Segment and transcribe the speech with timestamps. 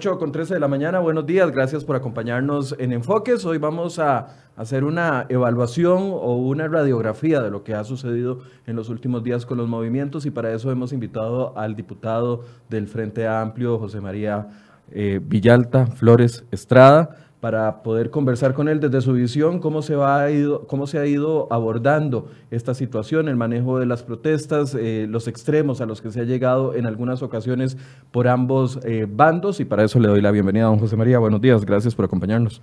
[0.00, 3.44] 8 con 13 de la mañana, buenos días, gracias por acompañarnos en Enfoques.
[3.44, 8.76] Hoy vamos a hacer una evaluación o una radiografía de lo que ha sucedido en
[8.76, 13.28] los últimos días con los movimientos y para eso hemos invitado al diputado del Frente
[13.28, 14.48] Amplio, José María
[14.90, 20.26] eh, Villalta Flores Estrada para poder conversar con él desde su visión, cómo se, va
[20.66, 25.80] cómo se ha ido abordando esta situación, el manejo de las protestas, eh, los extremos
[25.80, 27.78] a los que se ha llegado en algunas ocasiones
[28.10, 29.58] por ambos eh, bandos.
[29.60, 31.18] Y para eso le doy la bienvenida a don José María.
[31.18, 32.60] Buenos días, gracias por acompañarnos.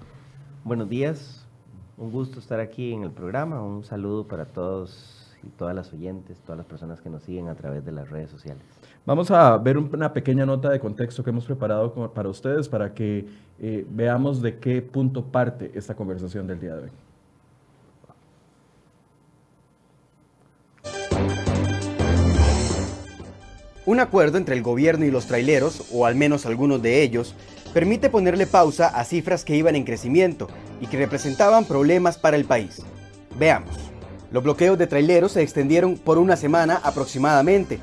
[0.64, 1.47] Buenos días,
[1.97, 3.64] un gusto estar aquí en el programa.
[3.64, 7.56] Un saludo para todos y todas las oyentes, todas las personas que nos siguen a
[7.56, 8.64] través de las redes sociales.
[9.08, 13.25] Vamos a ver una pequeña nota de contexto que hemos preparado para ustedes para que
[13.58, 16.89] eh, veamos de qué punto parte esta conversación del día de hoy.
[23.85, 27.33] Un acuerdo entre el gobierno y los traileros, o al menos algunos de ellos,
[27.73, 30.50] permite ponerle pausa a cifras que iban en crecimiento
[30.81, 32.81] y que representaban problemas para el país.
[33.39, 33.72] Veamos.
[34.33, 37.80] Los bloqueos de traileros se extendieron por una semana aproximadamente,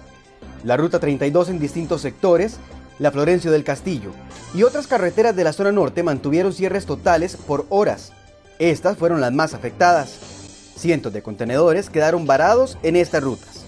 [0.64, 2.56] la Ruta 32 en distintos sectores,
[2.98, 4.12] la Florencio del Castillo
[4.54, 8.12] y otras carreteras de la zona norte mantuvieron cierres totales por horas.
[8.58, 10.16] Estas fueron las más afectadas.
[10.76, 13.64] Cientos de contenedores quedaron varados en estas rutas.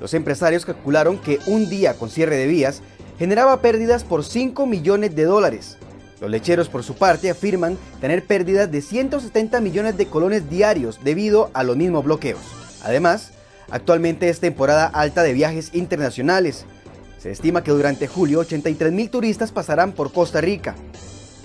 [0.00, 2.82] Los empresarios calcularon que un día con cierre de vías
[3.18, 5.76] generaba pérdidas por 5 millones de dólares.
[6.20, 11.50] Los lecheros por su parte afirman tener pérdidas de 170 millones de colones diarios debido
[11.52, 12.40] a los mismos bloqueos.
[12.84, 13.32] Además,
[13.70, 16.66] Actualmente es temporada alta de viajes internacionales.
[17.18, 20.74] Se estima que durante julio 83 mil turistas pasarán por Costa Rica.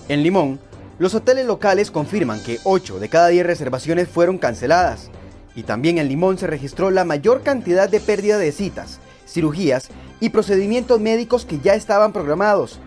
[0.08, 0.60] En Limón,
[1.00, 5.10] los hoteles locales confirman que 8 de cada 10 reservaciones fueron canceladas.
[5.56, 9.90] Y también en Limón se registró la mayor cantidad de pérdida de citas, cirugías
[10.20, 12.80] y procedimientos médicos que ya estaban programados.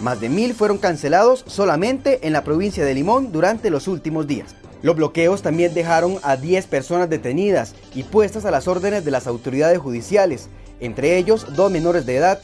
[0.00, 4.54] Más de mil fueron cancelados solamente en la provincia de Limón durante los últimos días.
[4.82, 9.28] Los bloqueos también dejaron a 10 personas detenidas y puestas a las órdenes de las
[9.28, 10.48] autoridades judiciales,
[10.80, 12.40] entre ellos dos menores de edad.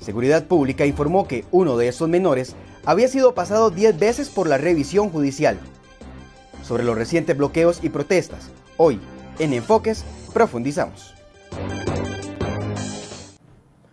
[0.00, 4.58] Seguridad Pública informó que uno de esos menores había sido pasado 10 veces por la
[4.58, 5.58] revisión judicial.
[6.64, 9.00] Sobre los recientes bloqueos y protestas, hoy,
[9.38, 11.14] en Enfoques, profundizamos.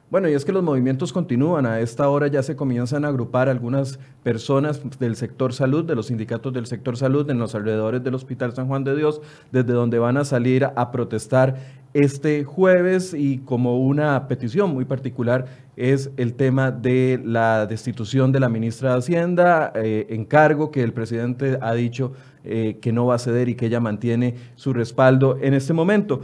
[0.09, 1.66] Bueno, y es que los movimientos continúan.
[1.66, 6.07] A esta hora ya se comienzan a agrupar algunas personas del sector salud, de los
[6.07, 10.00] sindicatos del sector salud, en los alrededores del Hospital San Juan de Dios, desde donde
[10.00, 11.57] van a salir a protestar
[11.94, 18.40] este jueves y como una petición muy particular es el tema de la destitución de
[18.40, 22.13] la ministra de Hacienda, eh, encargo que el presidente ha dicho
[22.44, 26.22] eh, que no va a ceder y que ella mantiene su respaldo en este momento.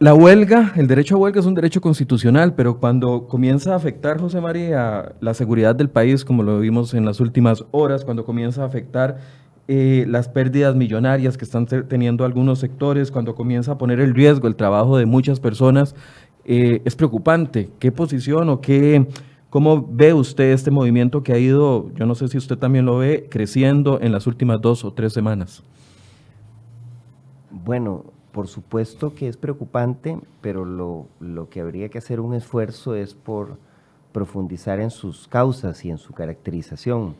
[0.00, 4.20] La huelga, el derecho a huelga es un derecho constitucional, pero cuando comienza a afectar,
[4.20, 8.62] José María, la seguridad del país, como lo vimos en las últimas horas, cuando comienza
[8.62, 9.18] a afectar
[9.66, 14.46] eh, las pérdidas millonarias que están teniendo algunos sectores, cuando comienza a poner en riesgo
[14.46, 15.96] el trabajo de muchas personas,
[16.44, 17.68] eh, es preocupante.
[17.80, 19.08] ¿Qué posición o qué,
[19.50, 22.98] cómo ve usted este movimiento que ha ido, yo no sé si usted también lo
[22.98, 25.64] ve, creciendo en las últimas dos o tres semanas?
[27.50, 33.14] Bueno, por supuesto que es preocupante, pero lo, que habría que hacer un esfuerzo es
[33.14, 33.58] por
[34.12, 37.14] profundizar en sus causas y en su caracterización.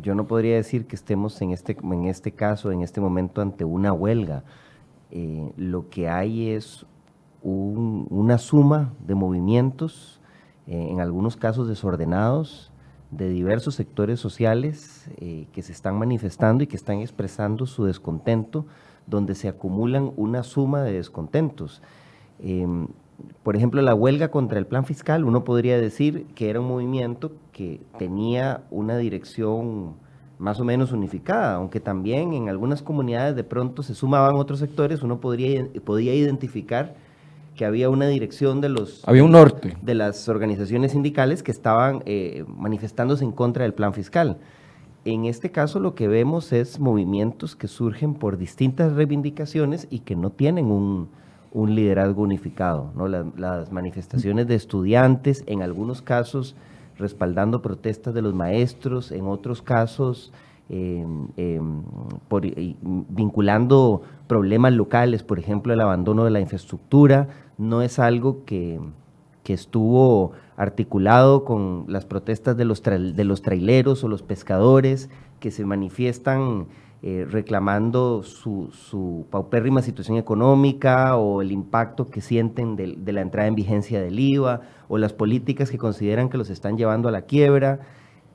[0.00, 3.64] Yo no podría decir que estemos en este, en este caso, en este momento, ante
[3.64, 4.42] una huelga.
[5.10, 6.84] Eh, lo que hay es
[7.42, 10.20] una suma de movimientos,
[10.66, 12.72] eh, en algunos casos desordenados,
[13.10, 18.66] de diversos sectores sociales eh, que se están manifestando y que están expresando su descontento
[19.06, 21.82] donde se acumulan una suma de descontentos.
[22.40, 22.88] Em,
[23.42, 27.32] por ejemplo, la huelga contra el plan fiscal, uno podría decir que era un movimiento
[27.52, 29.94] que tenía una dirección
[30.38, 35.02] más o menos unificada, aunque también en algunas comunidades de pronto se sumaban otros sectores,
[35.02, 36.94] uno podría, podía identificar
[37.54, 42.02] que había una dirección de los había un norte de las organizaciones sindicales que estaban
[42.04, 44.38] eh, manifestándose en contra del plan fiscal.
[45.04, 50.16] En este caso lo que vemos es movimientos que surgen por distintas reivindicaciones y que
[50.16, 51.08] no tienen un,
[51.54, 52.90] liderazgo unificado.
[52.96, 53.06] ¿no?
[53.06, 56.56] las manifestaciones de estudiantes, en algunos casos
[56.98, 60.32] respaldando protestas de los maestros, en otros casos
[60.68, 61.82] em, em,
[63.08, 67.28] vinculando problemas locales, por ejemplo el abandono de la infraestructura,
[67.58, 68.80] no es algo que,
[69.42, 75.10] que estuvo articulado con las protestas de los, de los traileros o los pescadores
[75.40, 76.66] que se manifiestan
[77.02, 83.20] eh, reclamando su, su, paupérrima situación económica o el impacto que sienten de, de, la
[83.20, 87.12] entrada en vigencia del IVA o las políticas que consideran que los están llevando a
[87.12, 87.80] la quiebra.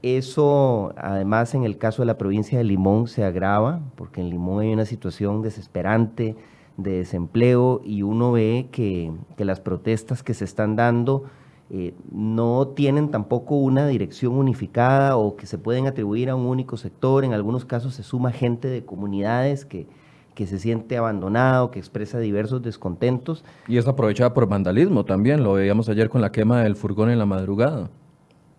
[0.04, 4.62] Eso, además, en el caso de la provincia de Limón se agrava, porque en Limón
[4.62, 6.36] hay una situación desesperante
[6.78, 11.24] de desempleo y uno ve que, que las protestas que se están dando
[11.72, 16.78] eh, no tienen tampoco una dirección unificada o que se pueden atribuir a un único
[16.78, 17.24] sector.
[17.24, 19.86] En algunos casos se suma gente de comunidades que,
[20.34, 23.46] que se siente abandonado, que expresa diversos descontentos.
[23.68, 27.20] Y es aprovechada por vandalismo también, lo veíamos ayer con la quema del furgón en
[27.20, 27.92] la madrugada.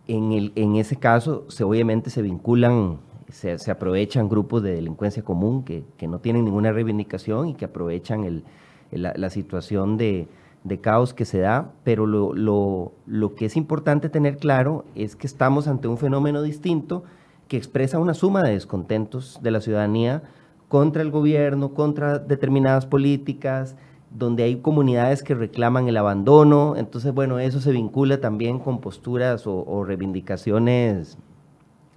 [0.06, 2.98] En, el, en ese caso, se, obviamente se vinculan,
[3.28, 7.64] se, se, aprovechan grupos de delincuencia común que, que, no tienen ninguna reivindicación y que
[7.64, 8.44] aprovechan el,
[8.92, 10.28] la, la situación de,
[10.64, 15.16] de caos que se da, pero lo, lo, lo, que es importante tener claro es
[15.16, 17.04] que estamos ante un fenómeno distinto
[17.48, 20.22] que expresa una suma de descontentos de la ciudadanía
[20.68, 23.74] contra el gobierno, contra determinadas políticas,
[24.10, 29.46] donde hay comunidades que reclaman el abandono, entonces bueno, eso se vincula también con posturas
[29.46, 31.16] o, o reivindicaciones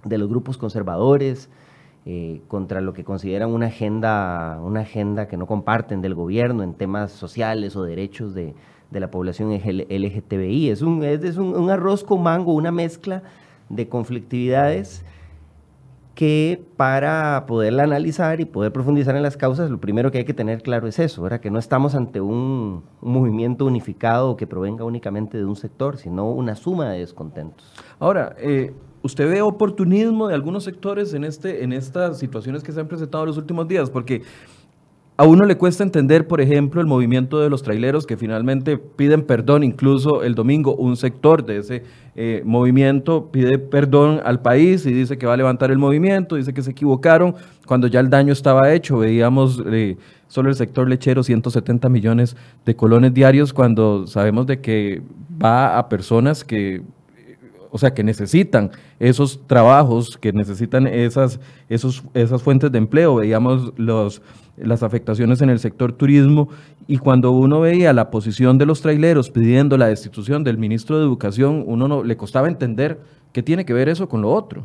[0.04, 1.50] de los grupos conservadores,
[2.06, 6.74] eh, contra lo que consideran una agenda, una agenda que no comparten del gobierno en
[6.74, 8.54] temas sociales o derechos de,
[8.90, 10.70] de la población LGTBI.
[10.70, 13.22] Es, un, es un, arroz con mango, una mezcla
[13.68, 15.04] de conflictividades
[16.14, 20.34] que para poderla analizar y poder profundizar en las causas, lo primero que hay que
[20.34, 21.40] tener claro es eso, ¿verdad?
[21.40, 26.30] que no estamos ante un, un movimiento unificado que provenga únicamente de un sector, sino
[26.30, 27.72] una suma de descontentos.
[27.98, 28.74] Ahora, eh,
[29.04, 33.24] ¿Usted ve oportunismo de algunos sectores en, este, en estas situaciones que se han presentado
[33.24, 33.90] en los últimos días?
[33.90, 34.22] Porque
[35.18, 39.20] a uno le cuesta entender, por ejemplo, el movimiento de los traileros que finalmente piden
[39.20, 41.82] perdón, incluso el domingo un sector de ese
[42.16, 46.54] eh, movimiento pide perdón al país y dice que va a levantar el movimiento, dice
[46.54, 47.34] que se equivocaron
[47.66, 48.96] cuando ya el daño estaba hecho.
[48.96, 49.98] Veíamos eh,
[50.28, 55.90] solo el sector lechero 170 millones de colones diarios cuando sabemos de que va a
[55.90, 56.80] personas que
[57.74, 63.16] o sea, que necesitan esos trabajos, que necesitan esas, esos, esas fuentes de empleo.
[63.16, 64.22] Veíamos los,
[64.56, 66.50] las afectaciones en el sector turismo
[66.86, 71.04] y cuando uno veía la posición de los traileros pidiendo la destitución del ministro de
[71.04, 73.00] Educación, uno no, le costaba entender
[73.32, 74.62] qué tiene que ver eso con lo otro.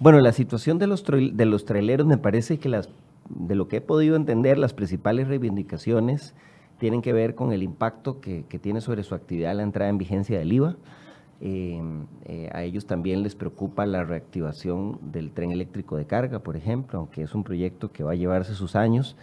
[0.00, 2.88] Bueno, la situación de los, de los traileros me parece que las,
[3.28, 6.34] de lo que he podido entender, las principales reivindicaciones
[6.78, 9.98] tienen que ver con el impacto que, que tiene sobre su actividad la entrada en
[9.98, 10.76] vigencia del IVA
[11.44, 11.82] eh,
[12.26, 17.00] eh, a ellos también les preocupa la reactivación del tren eléctrico de carga, por ejemplo,
[17.00, 19.16] aunque es un proyecto que va a llevarse sus años,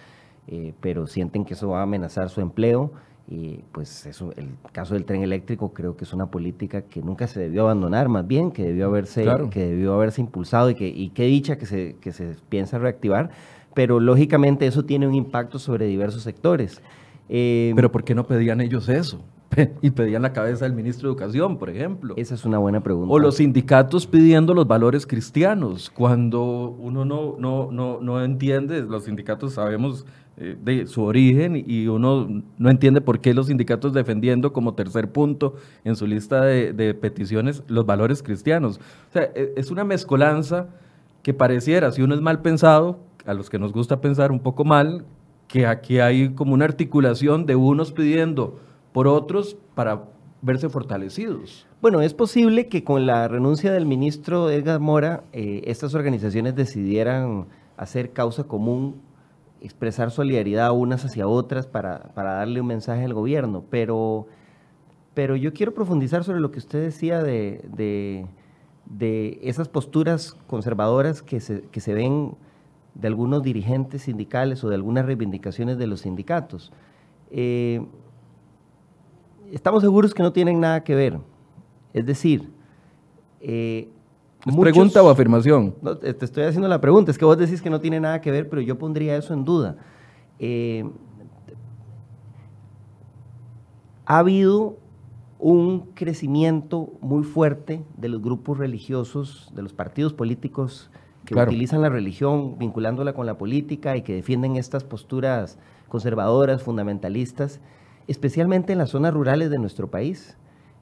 [0.48, 2.92] eh, pero sienten que eso va a amenazar su empleo.
[3.30, 7.26] Y pues eso, el caso del tren eléctrico creo que es una política que nunca
[7.28, 9.50] se debió abandonar, más bien que debió haberse, claro.
[9.50, 13.30] que debió haberse impulsado y que y qué dicha que se, que se piensa reactivar,
[13.76, 16.82] pero lógicamente eso tiene un impacto sobre diversos sectores.
[17.30, 19.24] Eh, pero ¿por qué no pedían ellos eso?
[19.82, 22.14] y pedían la cabeza del ministro de Educación, por ejemplo.
[22.18, 23.14] Esa es una buena pregunta.
[23.14, 29.06] O los sindicatos pidiendo los valores cristianos, cuando uno no, no, no, no entiende, los
[29.06, 30.06] sindicatos sabemos
[30.38, 35.12] eh, de su origen y uno no entiende por qué los sindicatos defendiendo como tercer
[35.12, 38.80] punto en su lista de, de peticiones los valores cristianos.
[39.10, 40.68] O sea, e, es una mezcolanza
[41.24, 44.64] que pareciera, si uno es mal pensado, a los que nos gusta pensar un poco
[44.64, 45.04] mal,
[45.48, 48.60] que aquí hay como una articulación de unos pidiendo
[48.92, 50.04] por otros para
[50.42, 51.68] verse fortalecidos.
[51.82, 57.48] Bueno, es posible que con la renuncia del ministro Edgar Mora, eh, estas organizaciones decidieran
[57.78, 59.02] hacer causa común,
[59.62, 64.28] expresar solidaridad unas hacia otras para, para darle un mensaje al gobierno, pero,
[65.14, 68.26] pero yo quiero profundizar sobre lo que usted decía de, de,
[68.86, 72.36] de esas posturas conservadoras que se, que se ven
[72.96, 76.72] de algunos dirigentes sindicales o de algunas reivindicaciones de los sindicatos.
[77.32, 77.86] Eh,
[79.52, 81.20] estamos seguros que no tienen nada que ver.
[81.94, 82.50] Es decir,
[83.42, 83.90] eh,
[84.46, 85.76] ¿Es muchos, pregunta o afirmación?
[85.82, 88.32] No, te estoy haciendo la pregunta, es que vos decís que no tiene nada que
[88.32, 89.78] ver, pero yo pondría eso en duda.
[90.40, 90.90] Eh,
[94.06, 94.78] ha habido
[95.40, 100.90] un crecimiento muy fuerte de los grupos religiosos, de los partidos políticos
[101.26, 101.52] que claro.
[101.52, 107.60] utilizan la religión vinculándola con la política y que defienden estas posturas conservadoras, fundamentalistas,
[108.10, 110.36] especialmente en las zonas rurales de nuestro país,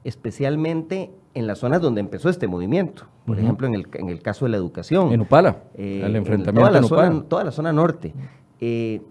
[0.04, 3.42] especialmente en las zonas donde empezó este movimiento, por uh -huh.
[3.42, 5.12] ejemplo, en el, en el, caso de la educación.
[5.12, 7.08] En Upala, eh, el enfrentamiento toda, en la Upala.
[7.08, 8.14] Zona, toda la zona norte,
[8.60, 9.02] eh,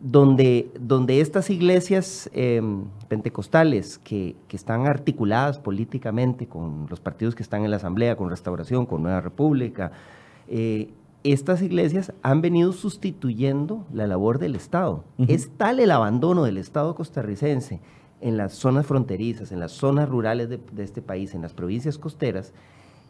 [0.00, 2.62] donde, donde estas iglesias eh,
[3.08, 8.30] pentecostales que, que, están articuladas políticamente con los partidos que están en la Asamblea, con
[8.30, 9.92] Restauración, con Nueva República,
[10.46, 10.90] eh,
[11.24, 15.04] estas iglesias han venido sustituyendo la labor del Estado.
[15.26, 17.80] Es tal el abandono del Estado costarricense
[18.20, 22.52] en las zonas fronterizas, en las zonas rurales de, este país, en las provincias costeras,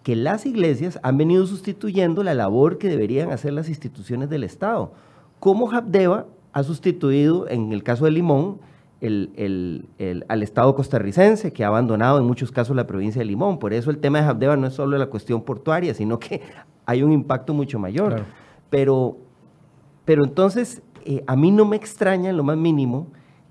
[0.05, 4.93] que las iglesias han venido sustituyendo la labor que deberían hacer las instituciones del Estado.
[5.41, 8.61] Como Habdeba ha sustituido, en el caso de Limón,
[9.07, 13.59] al Estado costarricense, que ha abandonado en muchos casos la provincia de Limón.
[13.59, 16.41] Por eso el tema de Habdeba no es solo la cuestión portuaria, sino que
[16.87, 18.23] hay un impacto mucho mayor.
[18.71, 19.19] Pero,
[20.05, 23.07] pero entonces, eh, a mí no me extraña en lo más mínimo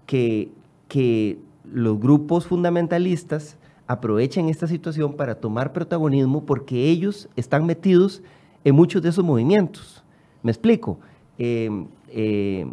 [0.05, 0.51] que,
[0.87, 3.57] que los grupos fundamentalistas
[3.87, 8.23] aprovechen esta situación para tomar protagonismo porque ellos están metidos
[8.63, 10.03] en muchos de esos movimientos.
[10.41, 10.99] Me explico.
[11.37, 11.69] Eh,
[12.09, 12.67] eh,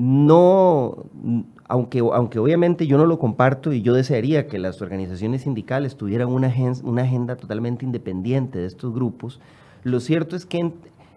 [0.00, 1.06] no,
[1.64, 6.28] aunque, aunque obviamente yo no lo comparto y yo desearía que las organizaciones sindicales tuvieran
[6.28, 9.40] una, una agenda totalmente independiente de estos grupos,
[9.82, 10.72] lo cierto es que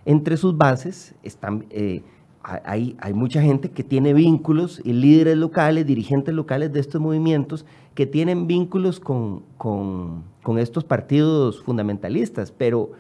[0.06, 2.02] entre sus bases están, eh,
[2.42, 7.68] hay, hay, mucha gente que tiene vínculos y líderes locales, dirigentes locales de estos movimientos
[7.94, 12.94] que tienen vínculos con, con, con estos partidos fundamentalistas, pero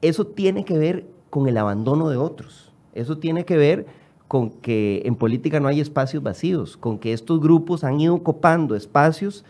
[0.00, 3.97] eso tiene que ver con el abandono de otros, eso tiene que ver
[4.28, 8.76] con que en política no hay espacios vacíos, con que estos grupos han ido ocupando
[8.76, 9.44] espacios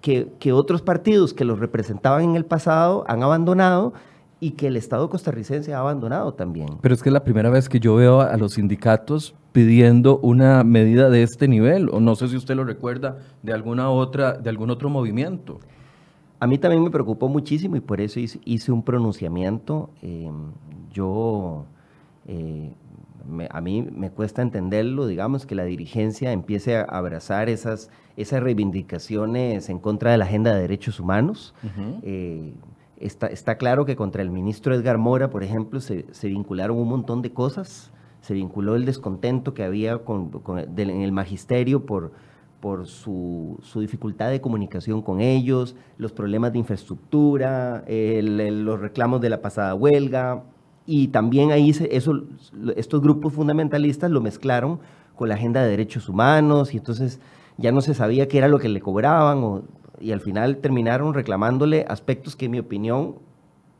[0.00, 3.92] que, que, otros partidos que los representaban en el pasado han abandonado
[4.40, 6.68] y que el Estado costarricense ha abandonado también.
[6.80, 10.64] Pero es que es la primera vez que yo veo a los sindicatos pidiendo una
[10.64, 14.50] medida de este nivel, o no sé si usted lo recuerda de alguna otra, de
[14.50, 15.60] algún otro movimiento.
[16.40, 19.90] A mí también me preocupó muchísimo y por eso hice, un pronunciamiento.
[20.02, 20.28] Eh,
[20.92, 21.66] yo
[22.26, 22.72] eh,
[23.50, 29.68] a mí me cuesta entenderlo, digamos, que la dirigencia empiece a abrazar esas, esas reivindicaciones
[29.68, 31.54] en contra de la agenda de derechos humanos.
[32.02, 32.54] Eh,
[32.98, 36.88] está, está, claro que contra el ministro Edgar Mora, por ejemplo, se, se vincularon un
[36.88, 37.92] montón de cosas.
[38.20, 40.30] Se vinculó el descontento que había con,
[40.76, 42.12] en el magisterio por,
[42.60, 49.30] por su, su, dificultad de comunicación con ellos, los problemas de infraestructura, los reclamos de
[49.30, 50.44] la pasada huelga,
[50.86, 52.22] y también ahí eso,
[52.76, 54.80] estos grupos fundamentalistas lo mezclaron
[55.14, 57.20] con la agenda de derechos humanos y entonces
[57.56, 59.62] ya no se sabía qué era lo que le cobraban
[60.00, 63.16] y al final terminaron reclamándole aspectos que en mi opinión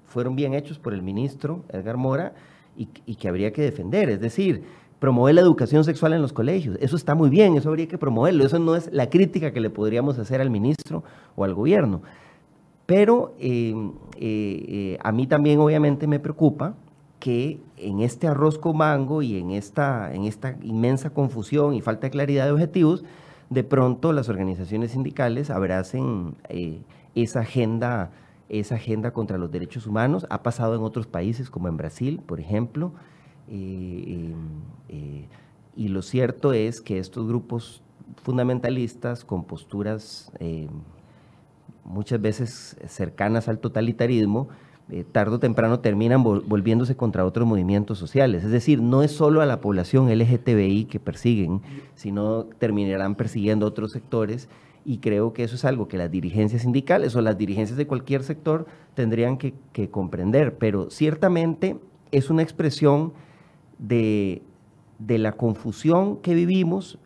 [0.06, 2.35] fueron bien hechos por el ministro Edgar Mora
[2.76, 4.09] y, que habría que defender.
[4.09, 4.62] Es decir,
[4.99, 6.76] promover la educación sexual en los colegios.
[6.80, 8.44] Eso está muy bien, eso habría que promoverlo.
[8.44, 11.02] Eso no es la crítica que le podríamos hacer al ministro
[11.35, 12.02] o al gobierno.
[12.87, 13.75] Pero eh,
[14.16, 16.75] eh, eh, a mí también obviamente me preocupa
[17.22, 22.08] que en este arroz con mango y en esta, en esta inmensa confusión y falta
[22.08, 23.04] de claridad de objetivos,
[23.48, 26.80] de pronto las organizaciones sindicales abracen eh,
[27.14, 28.10] esa agenda
[28.48, 30.26] esa agenda contra los derechos humanos.
[30.30, 32.92] Ha pasado en otros países, como en Brasil, por ejemplo.
[33.48, 34.34] Eh,
[34.88, 35.28] eh,
[35.76, 37.82] y lo cierto es que estos grupos
[38.24, 40.32] fundamentalistas con posturas
[41.84, 44.48] muchas veces cercanas al totalitarismo,
[44.92, 48.44] eh, tarde o temprano terminan volviéndose contra otros movimientos sociales.
[48.44, 51.62] Es decir, no es solo a la población LGTBI que persiguen,
[51.94, 54.50] sino terminarán persiguiendo otros sectores
[54.84, 58.22] y creo que eso es algo que las dirigencias sindicales o las dirigencias de cualquier
[58.22, 59.54] sector tendrían que,
[59.90, 61.78] comprender, pero ciertamente
[62.11, 63.14] es una expresión
[63.78, 64.42] de
[64.99, 66.99] la confusión que vivimos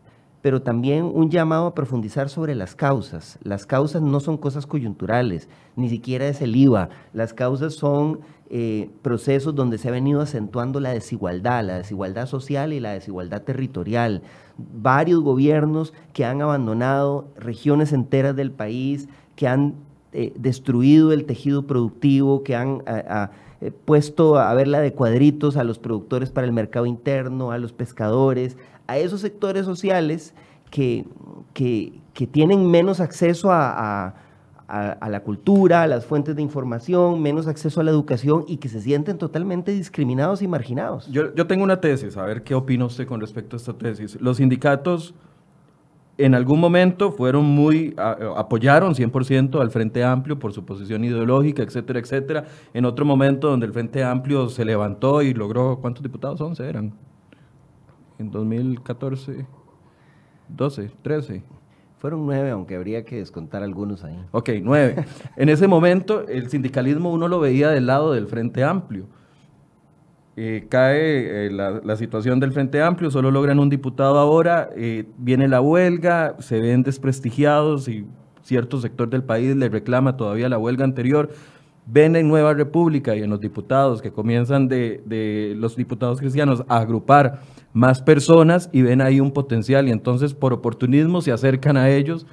[0.47, 3.37] pero también un llamado a profundizar sobre las causas.
[3.43, 6.87] Las causas no son cosas coyunturales, ni siquiera es el IVA.
[7.11, 12.71] Las causas son eh, procesos donde se ha venido acentuando la desigualdad, la desigualdad social
[12.71, 14.21] y la desigualdad territorial.
[14.57, 19.73] Varios gobiernos que han abandonado regiones enteras del país, que han
[20.13, 25.77] eh, destruido el tejido productivo, que han eh, puesto a verla de cuadritos a los
[25.77, 28.55] productores para el mercado interno, a los pescadores,
[28.87, 30.33] a esos sectores sociales
[30.69, 31.05] que,
[31.53, 34.15] que, tienen menos acceso a,
[34.67, 38.81] la cultura, a las fuentes de información, menos acceso a la educación y que se
[38.81, 41.07] sienten totalmente discriminados y marginados.
[41.11, 44.19] Yo, yo tengo una tesis, a ver qué opina usted con respecto a esta tesis.
[44.19, 45.13] Los sindicatos
[46.17, 51.99] en algún momento fueron muy, apoyaron 100% al Frente Amplio por su posición ideológica, etcétera,
[51.99, 52.45] etcétera.
[52.73, 56.93] En otro momento donde el Frente Amplio se levantó y logró, ¿cuántos diputados 11 eran?
[58.19, 59.45] En 2014,
[60.49, 61.43] 12, 13.
[61.99, 64.19] Fueron nueve, aunque habría que descontar algunos ahí.
[64.31, 65.05] Ok, nueve.
[65.35, 69.05] en ese momento el sindicalismo uno lo veía del lado del Frente Amplio.
[70.39, 75.47] Eh, cae eh, la, situación del Frente Amplio, solo logran un diputado ahora, eh, viene
[75.47, 78.05] la huelga, se ven desprestigiados y
[78.43, 81.31] cierto sector del país le reclama todavía la huelga anterior.
[81.87, 86.63] ven en Nueva República y en los diputados que comienzan de, de, los diputados cristianos
[86.67, 87.39] a agrupar
[87.77, 92.25] más personas y ven ahí un potencial y entonces por oportunismo se acercan a ellos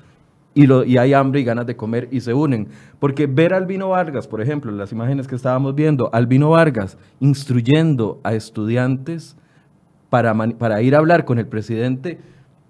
[0.54, 2.68] y, hay hambre y ganas de comer y se unen.
[2.98, 8.20] Porque ver a Albino Vargas, por ejemplo, las imágenes que estábamos viendo, Albino Vargas instruyendo
[8.22, 9.36] a estudiantes
[10.08, 12.20] para, para ir a hablar con el presidente,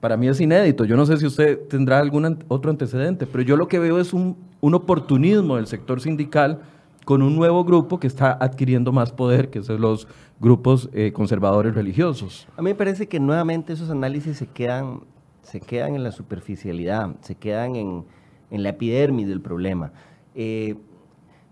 [0.01, 0.85] para mí es inédito.
[0.85, 4.13] Yo no sé si usted tendrá algún otro antecedente, pero yo lo que veo es
[4.13, 6.63] un, un oportunismo del sector sindical
[7.05, 10.09] con un nuevo grupo que está adquiriendo más poder, que son los
[10.41, 12.49] grupos eh, conservadores religiosos.
[12.57, 15.01] A mí me parece que nuevamente esos análisis se quedan
[15.45, 18.05] se quedan en la superficialidad, se quedan en,
[18.51, 19.93] la epidermis del problema.
[20.35, 20.77] Eh,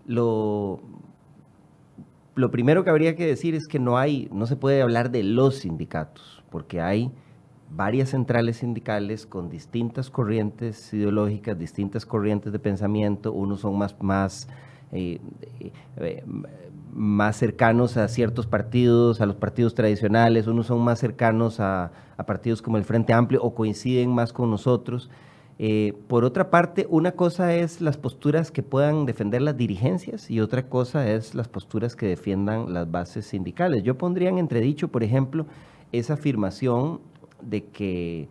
[0.05, 0.79] lo,
[2.35, 5.23] lo primero que habría que decir es que no hay, no se puede hablar de
[5.23, 7.11] los sindicatos, porque hay
[7.69, 14.47] varias centrales sindicales con distintas corrientes ideológicas, distintas corrientes de pensamiento, unos son más, más
[14.93, 15.19] eh,
[15.97, 16.23] eh,
[16.93, 21.91] más cercanos a ciertos partidos, a los partidos tradicionales, unos son más cercanos a,
[22.27, 25.09] partidos como el Frente Amplio o coinciden más con nosotros.
[25.59, 30.39] Eh, por otra parte, una cosa es las posturas que puedan defender las dirigencias y
[30.39, 33.83] otra cosa es las posturas que defiendan las bases sindicales.
[33.83, 35.47] Yo pondría en entredicho, por ejemplo,
[35.91, 37.01] esa afirmación
[37.41, 38.29] de que...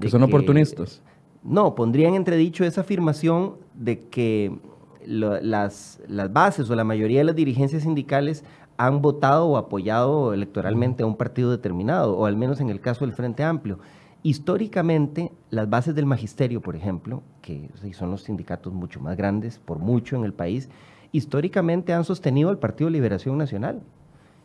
[0.00, 1.02] que son oportunistas.
[1.42, 4.58] No, pondría en entredicho esa afirmación de que
[5.06, 8.44] las, las bases o la mayoría de las dirigencias sindicales
[8.76, 13.04] han votado o apoyado electoralmente a un partido determinado, o al menos en el caso
[13.04, 13.78] del Frente Amplio.
[14.22, 19.78] Históricamente, las bases del magisterio, por ejemplo, que son los sindicatos mucho más grandes, por
[19.78, 20.68] mucho en el país,
[21.12, 23.82] históricamente han sostenido al Partido de Liberación Nacional.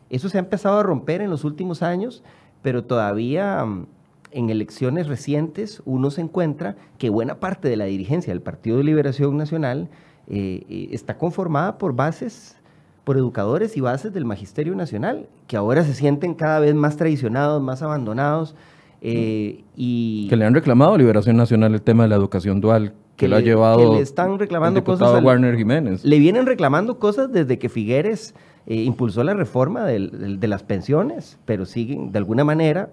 [0.10, 2.24] Eso se ha empezado a romper en los últimos años,
[2.62, 3.88] pero todavía mm,
[4.32, 8.84] en elecciones recientes uno se encuentra que buena parte de la dirigencia del Partido de
[8.84, 9.90] Liberación Nacional
[10.34, 12.56] eh, eh, está conformada por bases,
[13.04, 17.62] por educadores y bases del Magisterio Nacional, que ahora se sienten cada vez más traicionados,
[17.62, 18.56] más abandonados.
[19.02, 22.94] Eh, y que le han reclamado a Liberación Nacional el tema de la educación dual,
[23.18, 26.06] que, lo ha llevado que le están reclamando cosas al, Warner Jiménez.
[26.06, 28.34] Le vienen reclamando cosas desde que Figueres
[28.68, 32.90] impulsó la reforma de, de, las pensiones, pero siguen de alguna manera,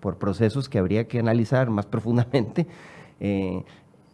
[0.00, 2.66] por procesos que habría que analizar más profundamente,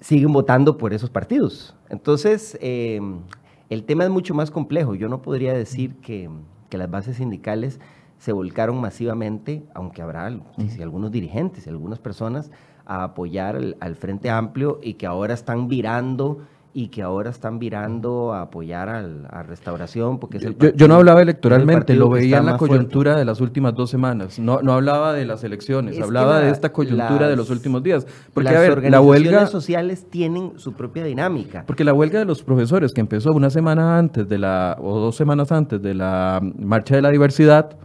[0.01, 1.75] siguen votando por esos partidos.
[1.92, 3.20] Entonces, em,
[3.68, 4.94] el tema es mucho más complejo.
[4.94, 6.28] Yo no podría decir que,
[6.70, 7.81] las bases sindicales
[8.16, 12.50] se volcaron masivamente, aunque habrá algunos dirigentes y algunas personas
[12.87, 16.38] a apoyar al, Frente Amplio y que ahora están virando
[16.75, 20.95] y que ahora están virando a apoyar al, a Restauración, porque es el yo, no
[20.95, 25.13] hablaba electoralmente, lo veía en la coyuntura de las últimas dos semanas, no, no hablaba
[25.13, 28.07] de las elecciones, hablaba de esta coyuntura de los últimos días.
[28.33, 31.65] Porque, las a ver, organizaciones la huelga, sociales tienen su propia dinámica.
[31.67, 35.15] Porque la huelga de los profesores, que empezó una semana antes de la, o dos
[35.15, 37.77] semanas antes de la Marcha de la Diversidad,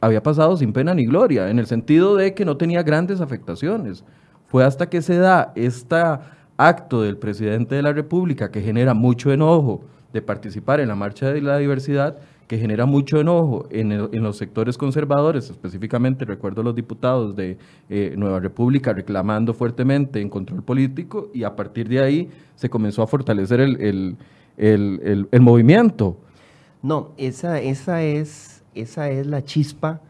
[0.00, 4.04] había pasado sin pena ni gloria, en el sentido de que no tenía grandes afectaciones.
[4.46, 9.32] Fue hasta que se da esta acto del presidente de la República que genera mucho
[9.32, 14.36] enojo de participar en la marcha de la diversidad, que genera mucho enojo en, los
[14.36, 17.56] sectores conservadores, específicamente recuerdo los diputados de
[17.88, 23.02] eh, Nueva República reclamando fuertemente en control político y a partir de ahí se comenzó
[23.02, 24.18] a fortalecer el,
[25.40, 26.18] movimiento.
[26.82, 30.02] No, esa, esa, es, esa es la chispa,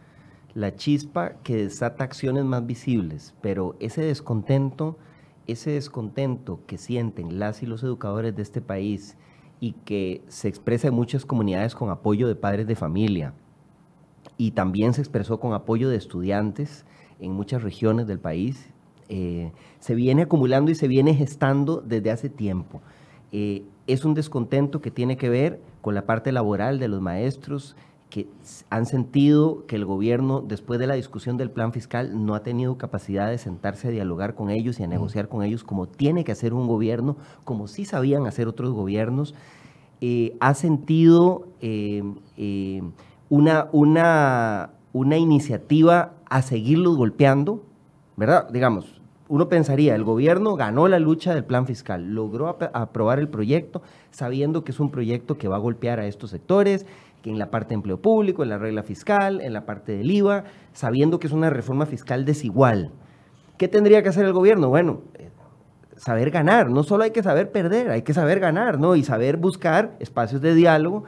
[0.55, 4.99] la chispa que desata acciones más visibles, pero ese descontento
[5.47, 9.17] ese descontento que sienten las y los educadores de este país
[9.61, 13.35] y que se expresa en muchas comunidades con apoyo de padres de familia
[14.37, 16.85] y también se expresó con apoyo de estudiantes
[17.21, 18.71] en muchas regiones del país,
[19.09, 22.81] eh, se viene acumulando y se viene gestando desde hace tiempo.
[23.31, 27.77] Eh, es un descontento que tiene que ver con la parte laboral de los maestros,
[28.12, 28.29] que
[28.68, 32.77] han sentido que el gobierno, después de la discusión del plan fiscal, no ha tenido
[32.77, 36.31] capacidad de sentarse a dialogar con ellos y a negociar con ellos como tiene que
[36.31, 39.35] hacer un gobierno, como sí sabían hacer otros gobiernos.
[40.03, 42.03] Eh, ha sentido eh,
[42.37, 42.83] eh,
[43.31, 47.62] una, una, una iniciativa a seguirlos golpeando,
[48.18, 48.46] ¿verdad?
[48.51, 53.81] Digamos, uno pensaría, el gobierno ganó la lucha del plan fiscal, logró aprobar el proyecto
[54.11, 56.85] sabiendo que es un proyecto que va a golpear a estos sectores,
[57.23, 60.11] que en la parte de empleo público, en la regla fiscal, en la parte del
[60.11, 62.91] IVA, sabiendo que es una reforma fiscal desigual.
[63.57, 64.69] ¿Qué tendría que hacer el gobierno?
[64.69, 65.31] Bueno, eh,
[65.97, 68.97] saber ganar, no solo hay que saber perder, hay que saber ganar, ¿no?
[68.97, 71.05] Y saber buscar espacios de diálogo,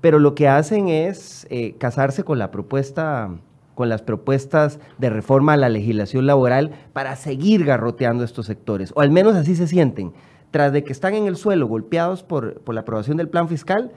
[0.00, 3.30] pero lo que hacen es eh, casarse con la propuesta
[3.74, 9.02] con las propuestas de reforma a la legislación laboral para seguir garroteando estos sectores, o
[9.02, 10.14] al menos así se sienten
[10.50, 13.92] tras de que están en el suelo golpeados por, por la aprobación del plan fiscal,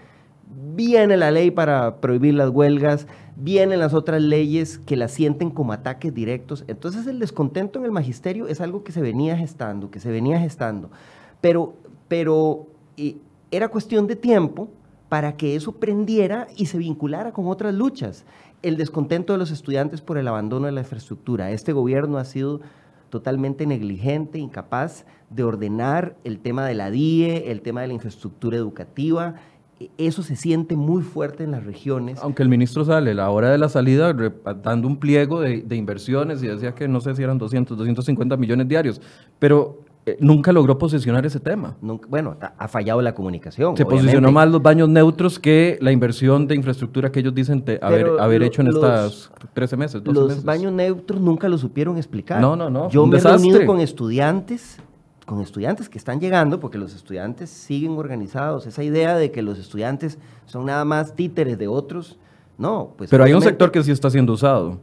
[0.76, 5.74] viene la ley para prohibir las huelgas, vienen las otras leyes que las sienten como
[5.74, 6.64] ataques directos.
[6.68, 10.40] Entonces el descontento en el magisterio es algo que se venía gestando, que se venía
[10.40, 10.90] gestando.
[11.42, 11.76] Pero,
[12.08, 12.68] pero
[13.50, 14.70] era cuestión de tiempo
[15.10, 18.26] para que eso prendiera y se vinculara con otras luchas.
[18.62, 21.52] El descontento de los estudiantes por el abandono de la infraestructura.
[21.52, 22.62] Este gobierno ha sido
[23.10, 28.58] totalmente negligente, incapaz de ordenar el tema de la DIE, el tema de la infraestructura
[28.58, 29.36] educativa,
[29.98, 32.20] eso se siente muy fuerte en las regiones.
[32.22, 34.14] Aunque el ministro sale a la hora de la salida
[34.64, 38.68] dando un pliego de, inversiones y decía que no sé si eran 200, 250 millones
[38.68, 39.02] diarios,
[39.40, 41.78] pero eh, nunca logró posicionar ese tema.
[42.08, 43.78] bueno, ha, fallado la comunicación.
[43.78, 48.44] Se posicionó más los baños neutros que la inversión de infraestructura que ellos dicen haber,
[48.44, 50.02] hecho en estas 13 meses.
[50.06, 52.42] los baños neutros nunca lo supieron explicar.
[52.42, 52.90] No, no, no.
[52.90, 54.80] Yo me he reunido con estudiantes
[55.26, 59.60] con estudiantes que están llegando, porque los estudiantes siguen organizados, esa idea de que los
[59.60, 62.20] estudiantes son nada más títeres de otros,
[62.58, 63.10] no, pues...
[63.10, 64.80] Pero hay un sector que sí está siendo usado.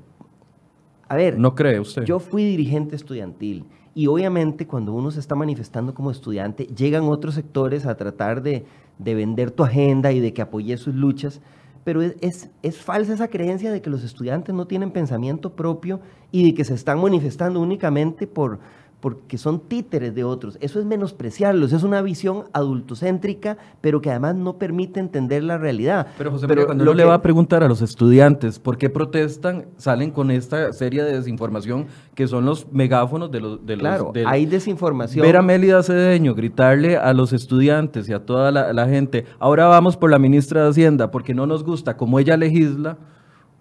[1.09, 2.05] A ver, ¿no cree usted?
[2.05, 7.35] Yo fui dirigente estudiantil y obviamente cuando uno se está manifestando como estudiante, llegan otros
[7.35, 8.65] sectores a tratar de,
[8.99, 11.41] vender tu agenda y de que apoye sus luchas,
[11.83, 16.45] pero es, es, falsa esa creencia de que los estudiantes no tienen pensamiento propio y
[16.45, 18.61] de que se están manifestando únicamente por,
[19.01, 20.59] porque son títeres de otros.
[20.61, 26.09] Eso es menospreciarlos, es una visión adultocéntrica, pero que además no permite entender la realidad.
[26.19, 29.67] Pero José María, cuando uno le va a preguntar a los estudiantes por qué protestan,
[29.77, 33.65] salen con esta serie de desinformación que son los megáfonos de los...
[33.65, 35.25] De claro, hay desinformación.
[35.25, 39.97] Ver a Mélida Cedeño gritarle a los estudiantes y a toda la, gente, ahora vamos
[39.97, 42.97] por la ministra de Hacienda porque no nos gusta como ella legisla,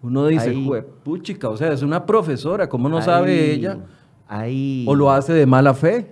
[0.02, 0.56] uno dice,
[1.04, 3.80] puchica, o sea, es una profesora, ¿cómo no sabe ella?
[4.30, 6.12] ¿O lo hace de mala fe?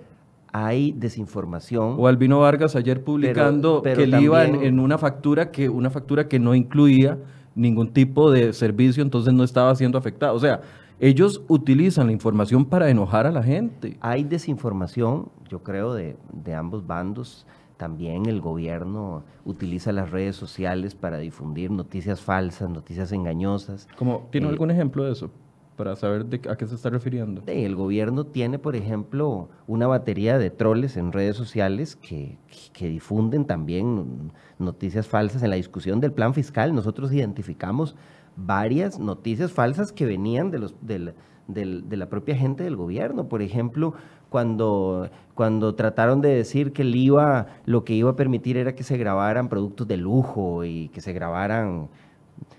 [0.52, 1.96] Hay desinformación.
[1.98, 6.38] O Albino Vargas ayer publicando que él iba en, una factura que una factura que
[6.38, 7.18] no incluía
[7.54, 10.34] ningún tipo de servicio, entonces no estaba siendo afectado.
[10.34, 10.62] O sea,
[10.98, 13.98] ellos utilizan la información para enojar a la gente.
[14.00, 16.16] Hay desinformación, yo creo, de,
[16.54, 17.46] ambos bandos.
[17.76, 23.86] También el gobierno utiliza las redes sociales para difundir noticias falsas, noticias engañosas.
[24.30, 25.30] ¿Tiene eh, algún ejemplo de eso?
[25.76, 27.42] Para saber de a qué se está refiriendo.
[27.46, 32.38] El gobierno tiene, por ejemplo, una batería de troles en redes sociales que,
[32.80, 36.74] difunden también noticias falsas en la discusión del plan fiscal.
[36.74, 37.94] Nosotros identificamos
[38.36, 43.28] varias noticias falsas que venían de, los, de la propia gente del gobierno.
[43.28, 43.94] Por ejemplo,
[44.28, 48.82] cuando, cuando trataron de decir que el IVA lo que iba a permitir era que
[48.82, 51.88] se grabaran productos de lujo y que se grabaran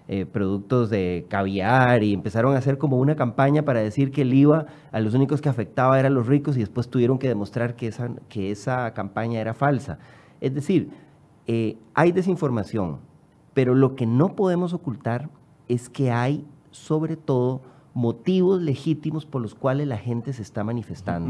[0.09, 4.33] eh, productos de caviar y empezaron a hacer como una campaña para decir que el
[4.33, 7.87] IVA a los únicos que afectaba eran los ricos y después tuvieron que demostrar que
[7.87, 9.99] esa, que esa campaña era falsa.
[10.39, 10.89] Es decir,
[11.45, 12.99] eh, hay desinformación,
[13.53, 15.29] pero lo que no podemos ocultar
[15.67, 17.61] es que hay sobre todo
[17.93, 21.27] motivos legítimos por los cuales la gente se está manifestando.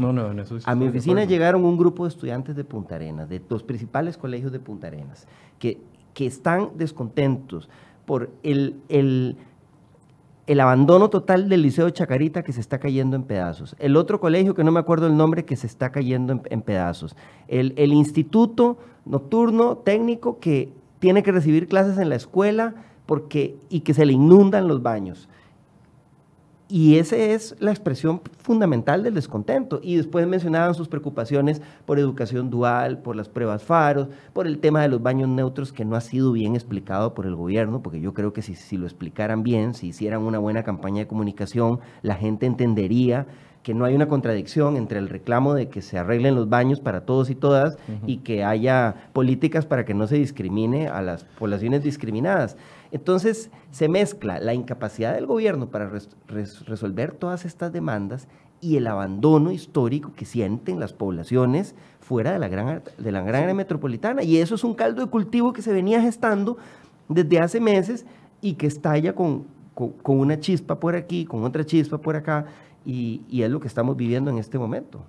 [0.66, 4.52] a mi oficina llegaron un grupo de estudiantes de Punta Arenas, de los principales colegios
[4.52, 5.26] de Punta Arenas,
[5.58, 5.80] que,
[6.12, 7.70] que están descontentos
[8.08, 13.76] por el, el, abandono total del Liceo Chacarita que se está cayendo en pedazos.
[13.78, 17.14] El otro colegio, que no me acuerdo el nombre, que se está cayendo en, pedazos.
[17.48, 23.80] El, el, instituto nocturno técnico que tiene que recibir clases en la escuela porque, y
[23.80, 25.28] que se le inundan los baños.
[26.70, 29.80] Y esa es la expresión fundamental del descontento.
[29.82, 34.82] Y después mencionaban sus preocupaciones por educación dual, por las pruebas faros, por el tema
[34.82, 38.12] de los baños neutros que no ha sido bien explicado por el gobierno, porque yo
[38.12, 42.16] creo que si, si lo explicaran bien, si hicieran una buena campaña de comunicación, la
[42.16, 43.26] gente entendería
[43.68, 47.02] que no hay una contradicción entre el reclamo de que se arreglen los baños para
[47.02, 47.76] todos y todas
[48.06, 52.56] y que haya políticas para que no se discrimine a las poblaciones discriminadas.
[52.92, 55.92] Entonces se mezcla la incapacidad del gobierno para
[56.28, 58.26] resolver todas estas demandas
[58.62, 63.42] y el abandono histórico que sienten las poblaciones fuera de la gran, de la gran
[63.42, 64.22] área metropolitana.
[64.22, 66.56] Y eso es un caldo de cultivo que se venía gestando
[67.10, 68.06] desde hace meses
[68.40, 72.46] y que estalla con, con una chispa por aquí, con otra chispa por acá,
[72.88, 75.04] y, es lo que estamos viviendo en este momento.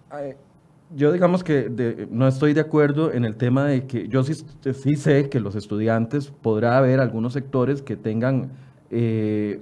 [0.95, 4.33] Yo digamos que no estoy de acuerdo en el tema de que yo sí,
[4.73, 8.51] sí sé que los estudiantes podrá haber algunos sectores que tengan
[8.91, 9.61] eh,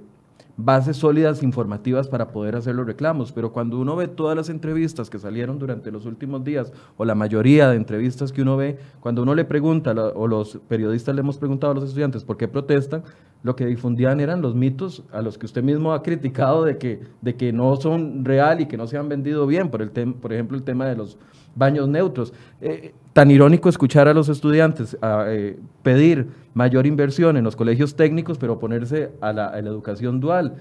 [0.57, 5.09] bases sólidas informativas para poder hacer los reclamos, pero cuando uno ve todas las entrevistas
[5.09, 9.21] que salieron durante los últimos días, o la mayoría de entrevistas que uno ve, cuando
[9.21, 13.03] uno le pregunta, o los periodistas le hemos preguntado a los estudiantes por qué protestan,
[13.43, 17.01] lo que difundían eran los mitos a los que usted mismo ha criticado de que,
[17.21, 20.33] de que no son real y que no se han vendido bien, por, el por
[20.33, 21.19] ejemplo el tema de los
[21.57, 22.33] baños neutros.
[22.61, 28.37] Eh, tan irónico escuchar a los estudiantes eh, pedir mayor inversión en los colegios técnicos,
[28.37, 30.55] pero oponerse a la, educación dual.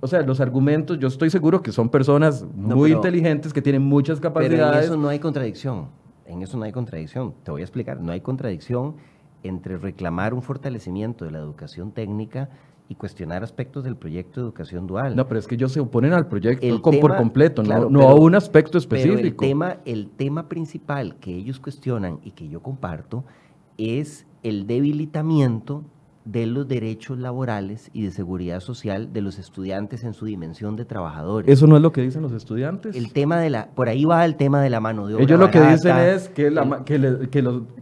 [0.00, 4.20] O sea, los argumentos, yo estoy seguro que son personas muy inteligentes, que tienen muchas
[4.20, 4.60] capacidades.
[4.60, 5.88] Pero en eso no hay contradicción,
[6.26, 7.34] en eso no hay contradicción.
[7.42, 8.94] Te voy a explicar, no hay contradicción
[9.42, 12.48] entre reclamar un fortalecimiento de la educación técnica
[12.88, 15.14] y cuestionar aspectos del proyecto de educación dual.
[15.14, 18.78] No, pero es que ellos se oponen al proyecto por completo, no, a un aspecto
[18.78, 19.20] específico.
[19.20, 23.24] el tema, el tema principal que ellos cuestionan y que yo comparto
[23.76, 25.84] es el debilitamiento
[26.24, 30.84] de los derechos laborales y de seguridad social de los estudiantes en su dimensión de
[30.84, 31.50] trabajadores.
[31.50, 32.94] ¿Eso no es lo que dicen los estudiantes?
[32.96, 35.24] El tema de la, por ahí va el tema de la mano de obra.
[35.24, 36.50] Ellos lo que dicen es que,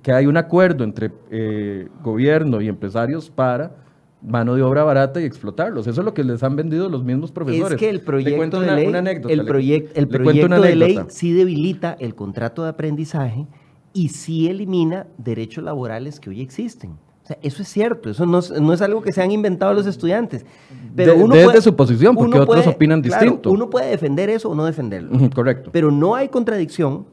[0.02, 3.85] que, hay un acuerdo entre eh, gobierno y empresarios para
[4.22, 5.86] mano de obra barata y explotarlos.
[5.86, 7.72] Eso es lo que les han vendido los mismos profesores.
[7.72, 8.86] Es que el proyecto de ley,
[9.28, 13.46] el, proyecto el proyecto de ley sí debilita el contrato de aprendizaje
[13.92, 16.98] y sí elimina derechos laborales que hoy existen.
[17.24, 20.46] O sea, eso es cierto, eso no es, algo que se han inventado los estudiantes.
[20.94, 23.50] Pero uno desde su posición, porque otros opinan distinto.
[23.50, 25.18] Uno puede defender eso o no defenderlo.
[25.34, 25.70] correcto.
[25.72, 27.06] Pero no hay contradicción,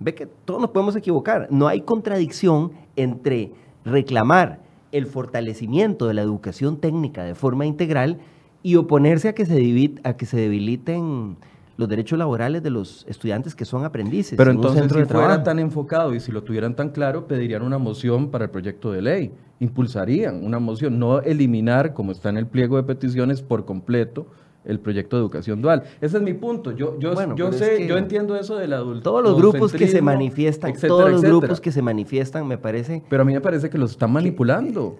[0.00, 3.52] ve que todos nos podemos equivocar, no hay contradicción entre
[3.84, 8.18] reclamar el fortalecimiento de la educación técnica de forma integral
[8.62, 11.36] y oponerse a que se, a que se debiliten
[11.76, 14.36] los derechos laborales de los estudiantes que son aprendices.
[14.36, 18.30] Pero entonces, si fuera tan enfocado y si lo tuvieran tan claro, pedirían una moción
[18.30, 19.32] para el proyecto de ley.
[19.60, 24.26] Impulsarían una moción, no eliminar, como está en el pliego de peticiones, por completo
[24.64, 25.84] el proyecto de educación dual.
[26.00, 26.72] Ese es mi punto.
[26.72, 29.10] Yo, yo, yo sé, yo entiendo eso del adulto.
[29.10, 33.02] Todos los grupos que se manifiestan, todos los grupos que se manifiestan, me parece.
[33.08, 34.96] Pero a mí me parece que los están manipulando.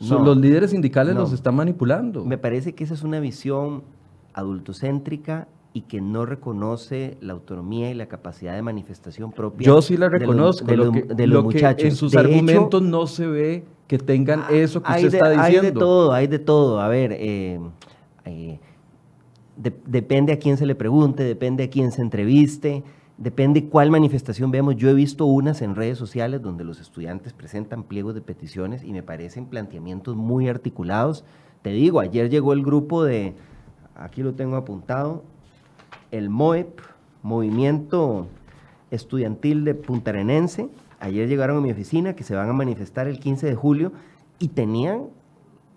[0.00, 2.24] los líderes sindicales los están manipulando.
[2.24, 3.84] Me parece que esa es una visión
[4.34, 9.66] adultocéntrica y que no reconoce la autonomía y la capacidad de manifestación propia.
[9.66, 11.84] Yo sí la reconozco, de, lo, que, los muchachos.
[11.84, 15.60] en sus argumentos no se ve que tengan ah, eso que usted está diciendo.
[15.60, 16.80] Hay de todo, hay de todo.
[16.80, 17.60] A ver, eh,
[18.24, 18.58] eh,
[19.56, 22.82] depende a quién se le pregunte, depende a quién se entreviste,
[23.18, 24.76] depende cuál manifestación veamos.
[24.76, 28.92] Yo he visto unas en redes sociales donde los estudiantes presentan pliegos de peticiones y
[28.92, 31.24] me parecen planteamientos muy articulados.
[31.62, 33.34] Te digo, ayer llegó el grupo de,
[33.94, 35.24] aquí lo tengo apuntado,
[36.10, 36.80] el MOEP,
[37.22, 38.28] Movimiento
[38.90, 40.68] Estudiantil de Puntarenense,
[41.00, 43.92] ayer llegaron a mi oficina que se van a manifestar el 15 de julio
[44.38, 45.08] y tenían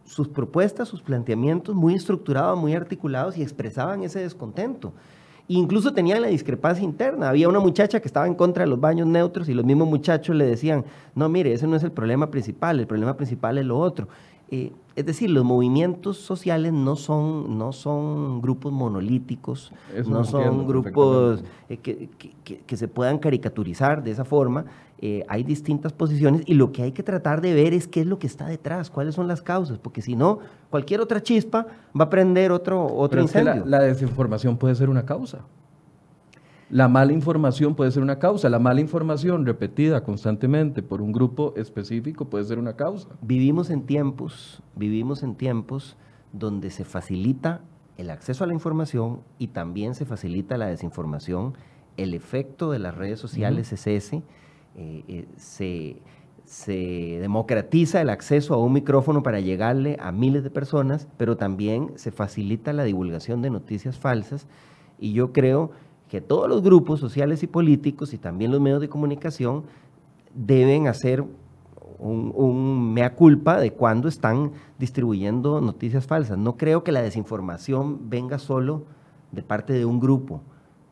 [0.10, 4.92] sus propuestas, sus planteamientos muy estructurados, muy articulados y expresaban ese descontento.
[5.48, 7.30] Incluso tenían la discrepancia interna.
[7.30, 10.36] Había una muchacha que estaba en contra de los baños neutros y los mismos muchachos
[10.36, 13.78] le decían, no, mire, ese no es el problema principal, el problema principal es lo
[13.78, 14.08] otro.
[14.52, 19.72] Eh, es decir, los movimientos sociales no son, no son grupos monolíticos,
[20.08, 24.66] no son grupos eh, que, se puedan caricaturizar de esa forma.
[25.02, 28.08] Eh, hay distintas posiciones y lo que hay que tratar de ver es qué es
[28.08, 32.06] lo que está detrás, cuáles son las causas, porque si no, cualquier otra chispa va
[32.06, 33.64] a prender otro, otro incendio.
[33.66, 35.40] la desinformación puede ser una causa.
[36.70, 41.54] La mala información puede ser una causa, la mala información repetida constantemente por un grupo
[41.56, 43.08] específico puede ser una causa.
[43.22, 45.98] Vivimos en tiempos, vivimos en tiempos
[46.32, 47.62] donde se facilita
[47.98, 51.54] el acceso a la información y también se facilita la desinformación.
[51.98, 54.22] El efecto de las redes sociales es ese.
[54.76, 56.02] Eh, eh, se,
[56.46, 61.92] se democratiza el acceso a un micrófono para llegarle a miles de personas, pero también
[61.96, 64.48] se facilita la divulgación de noticias falsas.
[64.98, 65.72] Y yo creo
[66.10, 69.64] que todos los grupos sociales y políticos y también los medios de comunicación
[70.34, 71.24] deben hacer
[72.00, 76.38] un, mea culpa de cuando están distribuyendo noticias falsas.
[76.38, 78.86] No creo que la desinformación venga solo
[79.32, 80.42] de parte de un grupo.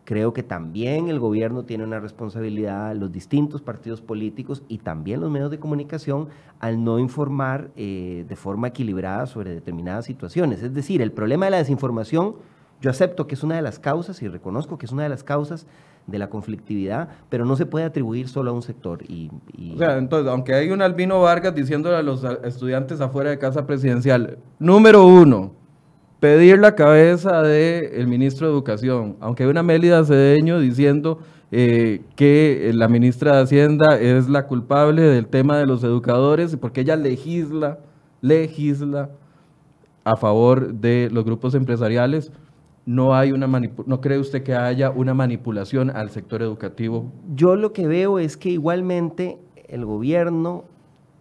[0.07, 5.29] Creo que también el gobierno tiene una responsabilidad, los distintos partidos políticos y también los
[5.29, 6.29] medios de comunicación
[6.61, 10.63] al no informar eh, de forma equilibrada sobre determinadas situaciones.
[10.63, 12.35] Es decir, el problema de la desinformación
[12.79, 15.25] yo acepto que es una de las causas y reconozco que es una de las
[15.25, 15.67] causas
[16.05, 19.03] de la conflictividad, pero no se puede atribuir solo a un sector.
[19.09, 19.29] Y,
[19.73, 23.67] O sea, entonces, aunque hay un Albino Vargas diciéndole a los estudiantes afuera de casa
[23.67, 25.51] presidencial, número uno,
[26.19, 31.19] pedir la cabeza del ministro de Educación, aunque hay una Mélida Cedeño diciendo
[31.51, 36.81] eh, que la ministra de Hacienda es la culpable del tema de los educadores porque
[36.81, 37.79] ella legisla,
[38.21, 39.09] legisla
[40.03, 42.31] a favor de los grupos empresariales
[42.87, 47.11] no hay una no cree usted que haya una manipulación al sector educativo?
[47.35, 50.63] Yo lo que veo es que igualmente el gobierno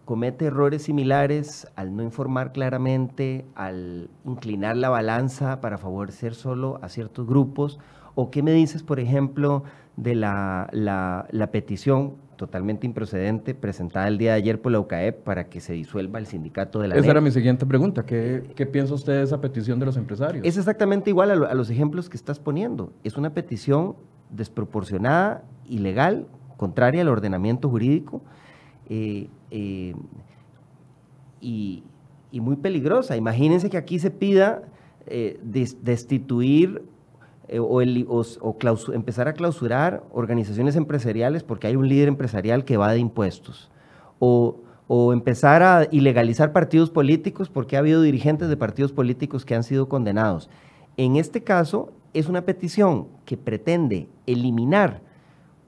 [0.07, 6.87] comete errores similares al no informar claramente, al inclinar la balanza para favorecer solo a
[6.87, 7.77] ciertos grupos?
[8.15, 9.63] ¿O qué me dices, por ejemplo,
[9.97, 15.49] de la, la, petición totalmente improcedente presentada el día de ayer por la UCAEP para
[15.49, 18.05] que se disuelva el sindicato de la Esa era mi siguiente pregunta.
[18.05, 20.45] ¿Qué, ¿Qué, piensa usted de esa petición de los empresarios?
[20.45, 22.93] Es exactamente igual a, los ejemplos que estás poniendo.
[23.03, 23.97] Es una petición
[24.29, 28.21] desproporcionada, ilegal, contraria al ordenamiento jurídico
[28.89, 29.95] eh, eh,
[31.41, 31.83] y,
[32.31, 33.17] muy peligrosa.
[33.17, 34.61] Imagínense que aquí se pida
[35.07, 35.39] eh,
[35.81, 36.83] destituir
[37.59, 43.71] o, empezar a clausurar organizaciones empresariales porque hay un líder empresarial que va de impuestos.
[44.19, 44.61] O,
[45.11, 49.89] empezar a ilegalizar partidos políticos porque ha habido dirigentes de partidos políticos que han sido
[49.89, 50.49] condenados.
[50.95, 55.01] En este caso, es una petición que pretende eliminar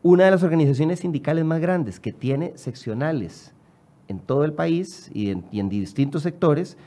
[0.02, 3.54] una de las organizaciones sindicales más grandes que tiene seccionales
[4.08, 6.78] en todo el país y en, y distintos sectores,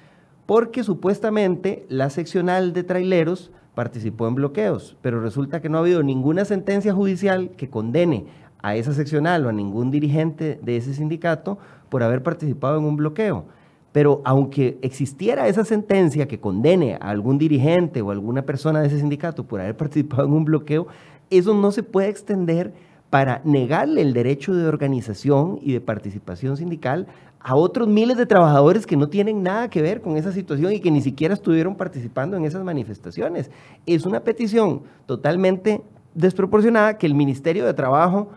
[0.47, 6.03] porque supuestamente la seccional de traileros participó en bloqueos, pero resulta que no ha habido
[6.03, 8.27] ninguna sentencia judicial que condene
[8.63, 12.97] a esa seccional o a ningún dirigente de ese sindicato por haber participado en un
[12.97, 13.45] bloqueo.
[13.93, 19.01] Pero aunque existiera esa sentencia que condene a algún dirigente o alguna persona de ese
[19.01, 20.87] sindicato por haber participado en un bloqueo,
[21.31, 22.73] eso no se puede extender
[23.13, 27.09] para negarle el derecho de organización y de participación sindical
[27.41, 30.81] a otros miles de trabajadores que no tienen nada que ver con esa situación y
[30.81, 33.51] que ni siquiera estuvieron participando en esas manifestaciones.
[33.85, 35.83] Es una petición totalmente
[36.15, 38.31] desproporcionada que el Ministerio de Trabajo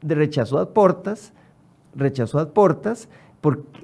[0.00, 1.32] rechazó a portas,
[1.96, 2.38] rechazó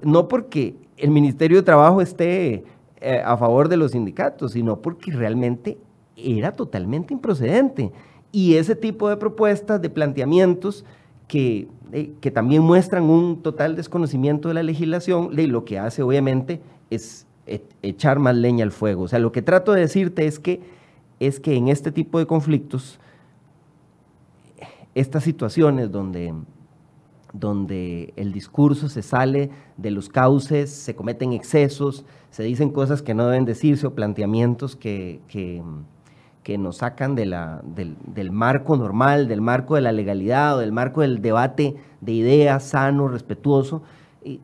[0.04, 2.62] no porque el Ministerio de Trabajo esté
[3.00, 5.76] eh, a favor de los sindicatos, sino porque realmente
[6.16, 7.90] era totalmente improcedente.
[8.32, 10.84] Y ese tipo de propuestas, de planteamientos,
[11.28, 16.60] que, eh, que también muestran un total desconocimiento de la legislación, lo que hace obviamente
[16.90, 19.04] es e, echar más leña al fuego.
[19.04, 20.60] O sea, lo que trato de decirte es que,
[21.20, 22.98] es que en este tipo de conflictos,
[24.94, 26.34] estas situaciones donde,
[27.32, 33.14] donde el discurso se sale de los cauces, se cometen excesos, se dicen cosas que
[33.14, 35.20] no deben decirse o planteamientos que
[36.46, 40.70] que nos sacan de la, del, marco normal, del marco de la legalidad o del
[40.70, 43.82] marco del debate de ideas sano, respetuoso,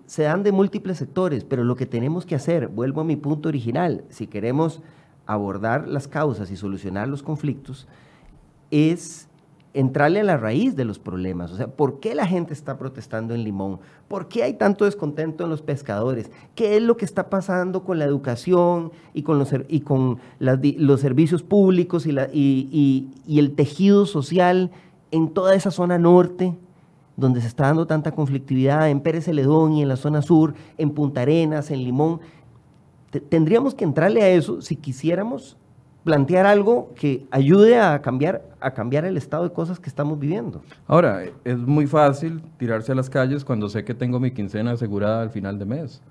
[0.06, 3.48] se dan de múltiples sectores, pero lo que tenemos que hacer, vuelvo a mi punto
[3.48, 4.82] original, si queremos
[5.26, 7.86] abordar las causas y solucionar los conflictos,
[8.72, 9.28] es
[9.74, 11.50] entrarle a la raíz de los problemas.
[11.50, 13.80] O sea, ¿por qué la gente está protestando en Limón?
[14.08, 16.30] ¿Por qué hay tanto descontento en los pescadores?
[16.54, 21.00] ¿Qué es lo que está pasando con la educación y con los, y con los
[21.00, 24.70] servicios públicos y, el tejido social
[25.10, 26.54] en toda esa zona norte?
[27.14, 30.90] donde se está dando tanta conflictividad, en Pérez Celedón y en la zona sur, en
[30.90, 32.20] Punta Arenas, en Limón.
[33.28, 35.58] Tendríamos que entrarle a eso si quisiéramos
[36.04, 40.62] plantear algo que ayude a cambiar, a cambiar el estado de cosas que estamos viviendo.
[40.86, 45.22] Ahora, es muy fácil tirarse a las calles cuando sé que tengo mi quincena asegurada
[45.22, 46.02] al final de mes.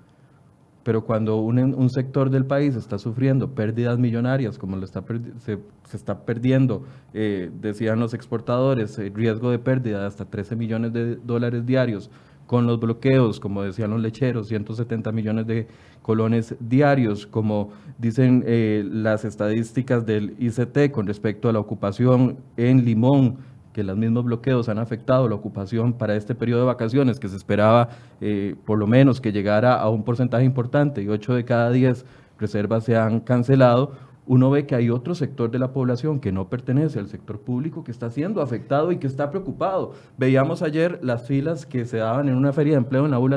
[0.82, 5.04] Pero cuando un, un sector del país está sufriendo pérdidas millonarias, como lo está
[5.38, 5.58] se,
[5.94, 6.82] está perdiendo,
[7.14, 12.10] eh, decían los exportadores, el riesgo de pérdida de hasta 13 millones de dólares diarios,
[12.52, 15.68] con los bloqueos, como decían los lecheros, 170 millones de
[16.02, 22.84] colones diarios, como dicen eh, las estadísticas del ICT con respecto a la ocupación en
[22.84, 23.38] Limón,
[23.72, 27.36] que los mismos bloqueos han afectado la ocupación para este periodo de vacaciones, que se
[27.36, 27.88] esperaba
[28.20, 32.04] eh, por lo menos que llegara a un porcentaje importante y 8 de cada 10
[32.38, 33.92] reservas se han cancelado,
[34.26, 37.82] uno ve que hay otro sector de la población que no pertenece al sector público
[37.84, 39.92] que está siendo afectado y que está preocupado.
[40.16, 43.28] Veíamos ayer las filas que se daban en una feria de empleo en la U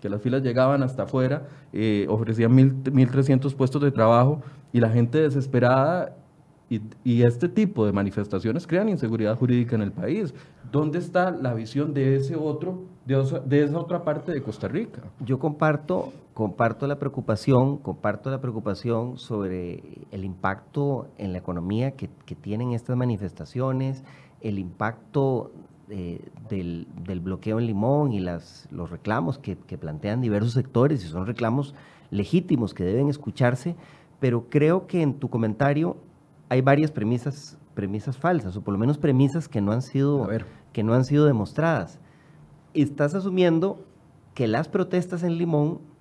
[0.00, 5.18] que las filas llegaban hasta afuera, eh, ofrecían 1.300 puestos de trabajo y la gente
[5.18, 6.14] desesperada
[7.04, 10.34] y, este tipo de manifestaciones crean inseguridad jurídica en el país.
[10.70, 15.02] ¿Dónde está la visión de ese otro, de, esa otra parte de Costa Rica?
[15.20, 22.08] Yo comparto, comparto la preocupación, comparto la preocupación sobre el impacto en la economía que,
[22.34, 24.02] tienen estas manifestaciones,
[24.40, 25.52] el impacto
[25.88, 26.20] eh,
[26.50, 26.86] del,
[27.22, 31.74] bloqueo en Limón y las, los reclamos que, que plantean diversos sectores y son reclamos
[32.10, 33.76] legítimos que deben escucharse,
[34.18, 35.96] pero creo que en tu comentario
[36.48, 40.28] hay varias premisas, premisas falsas, o por lo menos premisas que no han sido,
[40.72, 42.00] que no han sido demostradas.
[42.74, 43.84] Estás asumiendo
[44.34, 45.93] que las protestas en Limón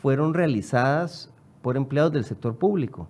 [0.00, 1.30] fueron realizadas
[1.62, 3.08] por empleados del sector público.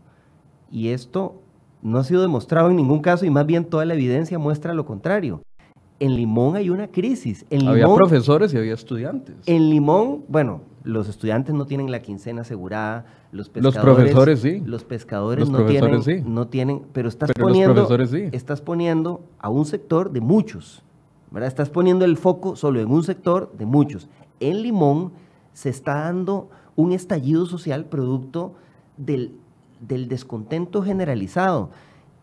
[0.70, 1.40] Y esto
[1.82, 4.86] no ha sido demostrado en ningún caso y más bien toda la evidencia muestra lo
[4.86, 5.42] contrario.
[5.98, 7.46] En Limón hay una crisis.
[7.48, 9.36] En había Limón, profesores y había estudiantes.
[9.46, 14.62] En Limón, bueno, los estudiantes no tienen la quincena asegurada, los Los pescadores, profesores sí.
[14.64, 16.30] Los pescadores Los no profesores tienen, sí.
[16.30, 18.28] no tienen, pero estás Pero los poniendo, profesores sí.
[18.32, 20.82] estás poniendo a un sector de muchos,
[21.30, 21.48] ¿verdad?
[21.48, 24.08] Estás poniendo el foco solo en un sector de muchos.
[24.38, 25.12] En Limón
[25.52, 28.54] se está dando un estallido social producto
[28.96, 29.34] del,
[29.80, 31.70] del descontento generalizado.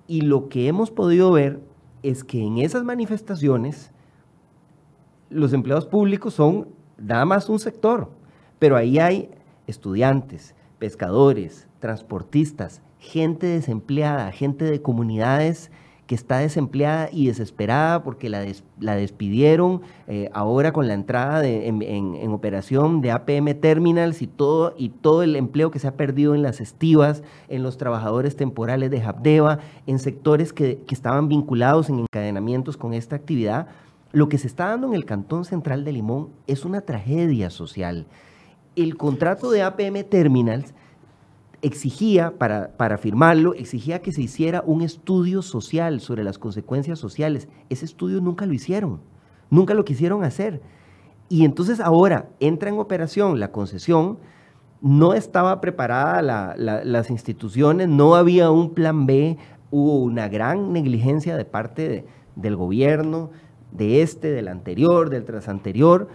[0.07, 1.59] Y lo que hemos podido ver
[2.03, 3.91] es que en esas manifestaciones
[5.29, 8.09] los empleados públicos son nada más un sector,
[8.59, 9.31] pero ahí hay
[9.67, 15.71] estudiantes, pescadores, transportistas, gente desempleada, gente de comunidades
[16.07, 21.39] que está desempleada y desesperada porque la, des- la despidieron eh, ahora con la entrada
[21.39, 25.95] de- en operación de APM Terminals y todo, y todo el empleo que se ha
[25.95, 31.29] perdido en las estivas, en los trabajadores temporales de Habdeba, en sectores que, que estaban
[31.29, 33.67] vinculados en encadenamientos con esta actividad.
[34.11, 38.05] Lo que se está dando en el Cantón Central de Limón es una tragedia social.
[38.75, 40.73] El contrato de APM Terminals
[41.63, 47.47] exigía, para, para firmarlo, exigía que se hiciera un estudio social sobre las consecuencias sociales.
[47.69, 48.99] Ese estudio nunca lo hicieron,
[49.49, 50.61] nunca lo quisieron hacer.
[51.29, 54.19] Y entonces ahora entra en operación la concesión,
[54.81, 59.37] no estaba preparada la- la- las instituciones, no había un plan B,
[59.71, 62.05] hubo una gran negligencia de parte de-
[62.35, 63.31] del gobierno,
[63.71, 66.09] de este, del anterior, del trasanterior,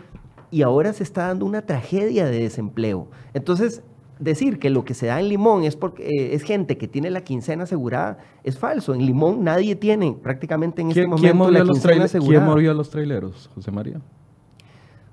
[0.50, 3.08] y ahora se está dando una tragedia de desempleo.
[3.34, 3.82] Entonces,
[4.18, 7.10] decir que lo que se da en Limón es porque eh, es gente que tiene
[7.10, 8.94] la quincena asegurada es falso.
[8.94, 11.96] En Limón nadie tiene prácticamente en este ¿Quién, quién momento movió la los quincena traile-
[12.10, 12.46] ¿Quién asegurada.
[12.46, 14.00] movió a los traileros, José María?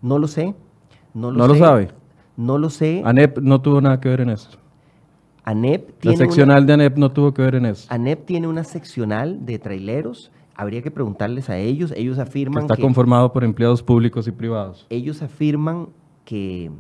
[0.02, 0.54] No lo sé.
[1.14, 1.88] No lo, No lo sé, sabe.
[2.38, 3.02] No lo sé.
[3.06, 4.58] ANEP no tuvo nada que ver en esto.
[5.44, 7.88] ANEP La tiene, una, seccional de ANEP no tuvo que ver en eso.
[7.90, 10.32] ANEP tiene una seccional de traileros.
[10.56, 11.94] Habría que preguntarles a ellos.
[11.96, 14.88] Ellos Que afirman está que, conformado por empleados públicos y privados.
[14.90, 15.90] ellos afirman
[16.26, 16.72] que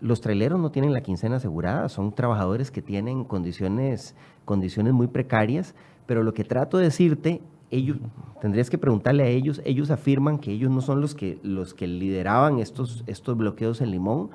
[0.00, 5.74] los traileros no tienen la quincena asegurada, son trabajadores que tienen condiciones, condiciones muy precarias,
[6.06, 7.98] pero lo que trato de decirte, ellos,
[8.40, 11.86] tendrías que preguntarle a ellos, ellos afirman que ellos no son los que, los que
[11.86, 14.30] lideraban estos, estos bloqueos en Limón,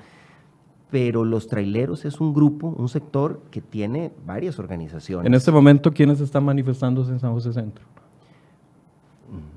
[0.90, 5.26] pero los traileros es un grupo, un sector que tiene varias organizaciones.
[5.26, 7.84] En este momento, ¿quiénes están manifestándose en San José Centro?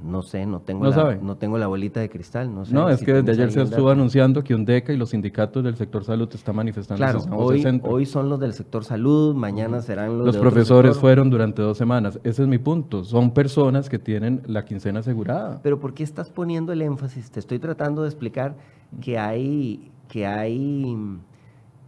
[0.03, 1.19] No sé, no tengo, ¿No la, sabe?
[1.21, 2.53] no tengo la bolita de cristal.
[2.53, 5.09] No, sé No, es si que desde ayer se estuvo anunciando que UNDECA y los
[5.09, 10.17] sindicatos del sector salud están manifestándose Claro, hoy, son los del sector salud, mañana serán
[10.17, 12.19] los, los de profesores fueron durante dos semanas.
[12.23, 13.03] Ese es mi punto.
[13.03, 15.59] Son personas que tienen la quincena asegurada.
[15.63, 17.31] Pero ¿por qué estás poniendo el énfasis?
[17.31, 18.55] Te estoy tratando de explicar
[19.01, 20.95] que hay, que hay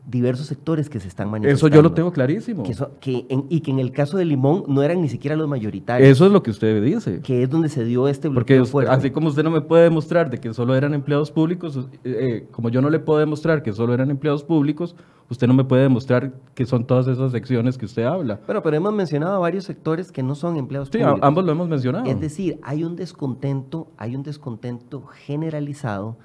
[0.08, 1.68] diversos sectores que se están manifestando.
[1.68, 2.64] Eso yo lo tengo clarísimo.
[2.64, 5.36] Que so- que en- y que en el caso de Limón no eran ni siquiera
[5.36, 7.22] los mayoritarios, Eso es lo que usted dice.
[7.22, 8.92] que es donde se dio este Porque bloqueo fuerte.
[8.92, 12.48] así como usted no me puede demostrar de que solo eran empleados públicos, eh, eh,
[12.52, 14.96] como yo no le puedo demostrar que solo eran empleados públicos,
[15.30, 18.40] usted no me puede demostrar que son todas esas secciones que usted habla.
[18.48, 21.20] Bueno, pero hemos mencionado a varios sectores que no son empleados Sí, públicos.
[21.22, 22.06] ambos lo hemos mencionado.
[22.06, 26.18] Es decir, hay un descontento, hay un descontento generalizado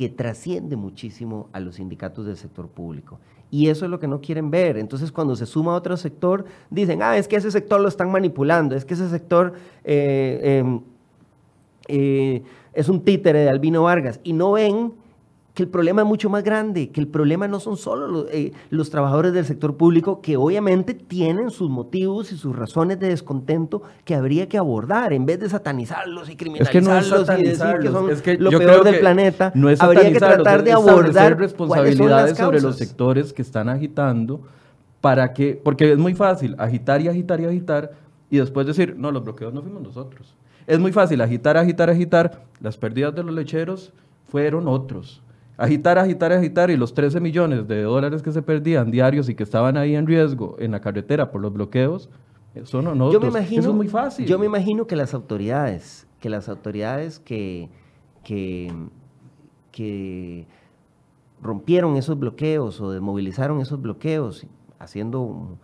[0.00, 3.18] que trasciende muchísimo a los sindicatos del sector público.
[3.50, 4.78] Y eso es lo que no quieren ver.
[4.78, 8.10] Entonces, cuando se suma a otro sector, dicen, ah, es que ese sector lo están
[8.10, 9.52] manipulando, es que ese sector
[9.84, 10.80] eh, eh,
[11.88, 12.42] eh,
[12.72, 14.20] es un títere de Albino Vargas.
[14.24, 14.94] Y no ven
[15.54, 18.52] que el problema es mucho más grande, que el problema no son solo los, eh,
[18.70, 23.82] los trabajadores del sector público, que obviamente tienen sus motivos y sus razones de descontento
[24.04, 27.42] que habría que abordar, en vez de satanizarlos y Es que no es criminalizarlos y
[27.42, 30.72] decir que son es que lo peor del planeta, no es habría que tratar de
[30.72, 34.40] abordar responsabilidades sobre los sectores que están agitando
[35.00, 37.92] para que, porque es muy fácil agitar y agitar y agitar
[38.30, 40.36] y después decir, no, los bloqueos no fuimos nosotros.
[40.66, 43.92] Es muy fácil agitar, agitar, agitar, las pérdidas de los lecheros
[44.28, 45.22] fueron otros.
[45.60, 49.42] Agitar, agitar, agitar y los 13 millones de dólares que se perdían diarios y que
[49.42, 52.08] estaban ahí en riesgo en la carretera por los bloqueos,
[52.64, 53.22] son no nosotros.
[53.22, 54.26] Yo me imagino, Eso es muy fácil.
[54.26, 57.68] Yo me imagino que las autoridades, que las autoridades que,
[58.24, 58.72] que,
[59.70, 60.46] que
[61.42, 64.46] rompieron esos bloqueos o desmovilizaron esos bloqueos
[64.78, 65.58] haciendo un,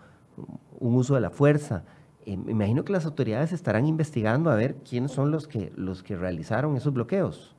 [0.78, 1.84] un uso de la fuerza,
[2.26, 6.02] eh, me imagino que las autoridades estarán investigando a ver quiénes son los que, los
[6.02, 7.54] que realizaron esos bloqueos.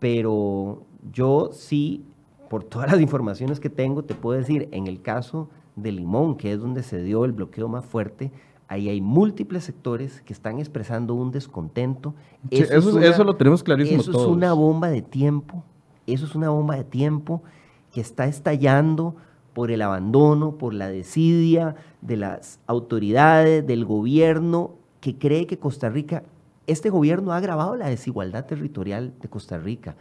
[0.00, 2.04] Pero yo sí,
[2.48, 6.52] por todas las informaciones que tengo, te puedo decir, en el caso de Limón, que
[6.52, 8.32] es donde se dio el bloqueo más fuerte,
[8.68, 12.14] ahí hay múltiples sectores que están expresando un descontento.
[12.50, 14.26] Sí, es eso- eso lo tenemos clarísimo Eso todos.
[14.26, 15.62] es una bomba de tiempo,
[16.06, 17.42] eso es una bomba de tiempo
[17.92, 19.16] que está estallando
[19.54, 25.88] por el abandono, por la desidia de las autoridades, del gobierno, que cree que Costa
[25.88, 26.22] Rica
[26.66, 29.96] este gobierno ha agravado la desigualdad territorial de Costa Rica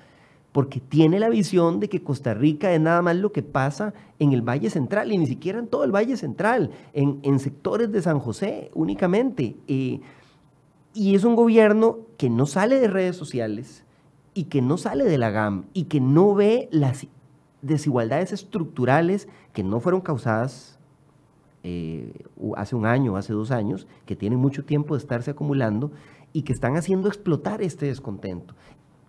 [0.52, 4.34] porque tiene la visión de que Costa Rica es nada más lo que pasa en
[4.34, 8.20] el Valle Central y ni siquiera en todo el Valle Central, en, sectores de San
[8.20, 9.56] José únicamente.
[9.68, 10.02] Eh,
[10.94, 13.86] y es un gobierno que no sale de redes sociales
[14.34, 17.06] y que no sale de la GAM y que no ve las
[17.62, 20.80] desigualdades estructurales que no fueron causadas
[21.64, 22.14] eh,
[22.56, 25.92] hace un año, hace dos años, que tienen mucho tiempo de estarse acumulando
[26.32, 28.56] y que están haciendo explotar este descontento.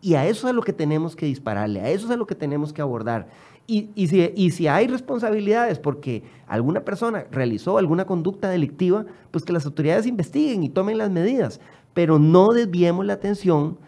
[0.03, 2.27] Y a eso es a lo que tenemos que dispararle, a eso es a lo
[2.27, 3.29] que tenemos que abordar.
[3.67, 4.09] Y,
[4.51, 10.65] si, hay responsabilidades porque alguna persona realizó alguna conducta delictiva, pues que las autoridades investiguen
[10.65, 11.61] y tomen las medidas.
[11.95, 13.79] Pero no desviemos la atención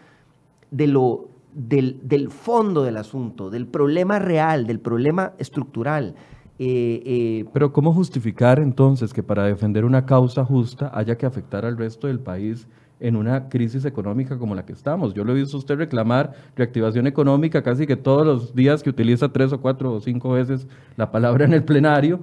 [0.71, 6.15] de lo, del, del fondo del asunto, del problema real, del problema estructural.
[6.59, 11.65] Eh, eh, Pero ¿cómo justificar entonces que para defender una causa justa haya que afectar
[11.65, 12.67] al resto del país
[13.03, 15.13] en una crisis económica como la que estamos.
[15.13, 19.27] Yo lo he visto usted reclamar reactivación económica casi que todos los días que utiliza
[19.27, 22.21] tres o cuatro o cinco veces la palabra en el plenario.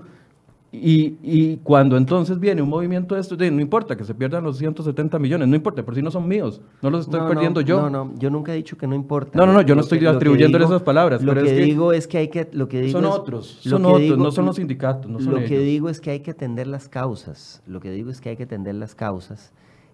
[0.73, 5.19] Y, cuando entonces viene un movimiento de esto, no importa que se pierdan los 170
[5.19, 7.81] millones, no importa, por si no son míos, no los estoy perdiendo yo.
[7.81, 9.37] No, no, yo nunca he dicho que no importa.
[9.37, 11.23] No, no, no, yo no estoy atribuyendo esas palabras.
[11.23, 14.31] Lo que, digo es que hay que, lo que digo son otros, son otros, no
[14.31, 17.63] son los sindicatos, no son Lo que digo es que hay que atender las causas,
[17.67, 19.53] lo que digo es que hay que atender las causas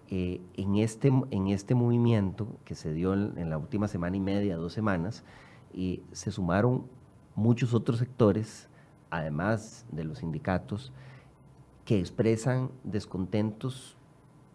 [0.09, 4.57] eh, en, este, en este movimiento que se dio en, la última semana y media,
[4.57, 5.25] dos semanas,
[5.73, 6.85] y se sumaron
[7.35, 8.69] muchos otros sectores,
[9.11, 10.93] además de los sindicatos,
[11.85, 13.97] que expresan descontentos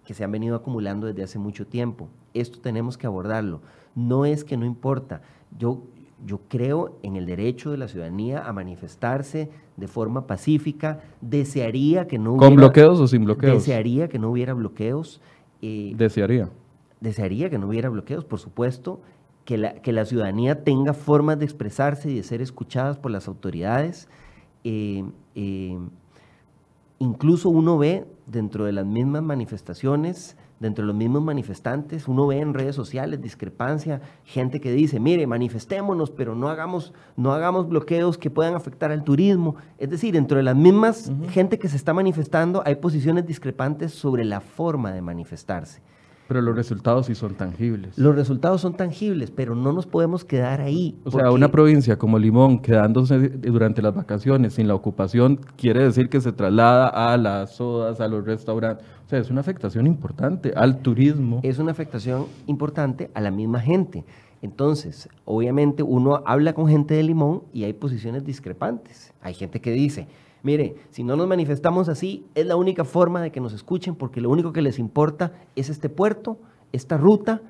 [0.06, 2.08] que se han venido acumulando desde hace mucho tiempo.
[2.34, 3.62] Esto tenemos que abordarlo.
[3.94, 5.22] No es que no importa.
[5.58, 5.84] Yo,
[6.26, 11.02] yo creo en el derecho de la ciudadanía a manifestarse de forma pacífica.
[11.20, 12.48] Desearía que no hubiera...
[12.48, 13.54] ¿Con bloqueos o sin bloqueos?
[13.54, 15.22] Desearía que no hubiera bloqueos.
[15.62, 16.50] Eh, desearía.
[17.00, 19.02] Desearía que no hubiera bloqueos, por supuesto,
[19.46, 23.28] que la, que la ciudadanía tenga formas de expresarse y de ser escuchadas por las
[23.28, 24.08] autoridades.
[24.64, 25.04] Eh,
[25.36, 25.78] eh,
[27.00, 32.40] incluso uno ve dentro de las mismas manifestaciones, dentro de los mismos manifestantes, uno ve
[32.40, 38.18] en redes sociales discrepancia, gente que dice, mire, manifestémonos, pero no hagamos, no hagamos bloqueos
[38.18, 39.56] que puedan afectar al turismo.
[39.80, 44.24] Es decir, dentro de las mismas gente que se está manifestando, hay posiciones discrepantes sobre
[44.24, 45.82] la forma de manifestarse.
[46.32, 47.98] Pero los resultados sí son tangibles.
[47.98, 50.98] Los resultados son tangibles, pero no nos podemos quedar ahí.
[51.04, 56.08] O sea, una provincia como Limón quedándose durante las vacaciones sin la ocupación quiere decir
[56.08, 58.86] que se traslada a las sodas, a los restaurantes.
[59.06, 61.42] O sea, es una afectación importante al turismo.
[61.44, 64.06] Es una afectación importante a la misma gente.
[64.42, 69.14] Entonces, obviamente uno habla con gente de Limón y hay posiciones discrepantes.
[69.22, 70.08] Hay gente que dice,
[70.44, 74.22] Mire, si no nos manifestamos así, es la única forma de que nos escuchen porque
[74.22, 76.38] lo único que les importa es este puerto,
[76.72, 77.42] esta ruta,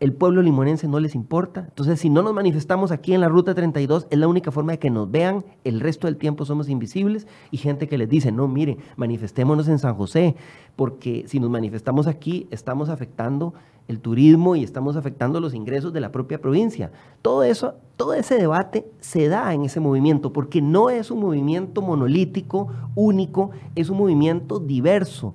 [0.00, 1.66] el pueblo limonense no les importa.
[1.68, 4.78] Entonces, si no nos manifestamos aquí en la ruta 32, es la única forma de
[4.78, 5.44] que nos vean.
[5.64, 7.26] El resto del tiempo somos invisibles.
[7.50, 10.36] Y gente que les dice, no, mire, manifestémonos en San José,
[10.76, 13.54] porque si nos manifestamos aquí, estamos afectando
[13.88, 16.92] el turismo y estamos afectando los ingresos de la propia provincia.
[17.22, 21.82] Todo eso, todo ese debate se da en ese movimiento, porque no es un movimiento
[21.82, 25.34] monolítico, único, es un movimiento diverso.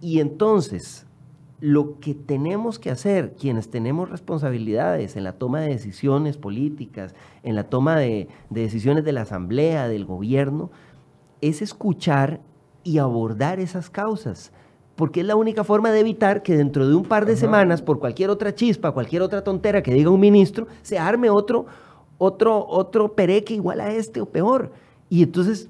[0.00, 1.06] Y entonces,
[1.60, 7.54] lo que tenemos que hacer, quienes tenemos responsabilidades en la toma de decisiones políticas, en
[7.54, 10.72] la toma de, decisiones de la Asamblea, del gobierno,
[11.40, 12.40] es escuchar
[12.82, 14.52] y abordar esas causas,
[15.02, 17.98] porque es la única forma de evitar que dentro de un par de semanas, por
[17.98, 21.66] cualquier otra chispa, cualquier otra tontera que diga un ministro, se arme otro,
[22.18, 24.70] otro, otro pereque igual a este o peor.
[25.10, 25.68] Y entonces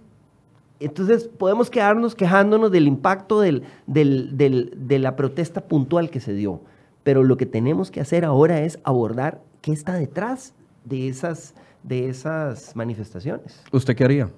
[0.81, 6.61] entonces podemos quedarnos quejándonos del impacto de la protesta puntual que se dio,
[7.03, 10.53] pero lo que tenemos que hacer ahora es abordar qué está detrás
[10.85, 13.65] de esas, de esas manifestaciones.
[13.73, 14.29] ¿Usted qué haría?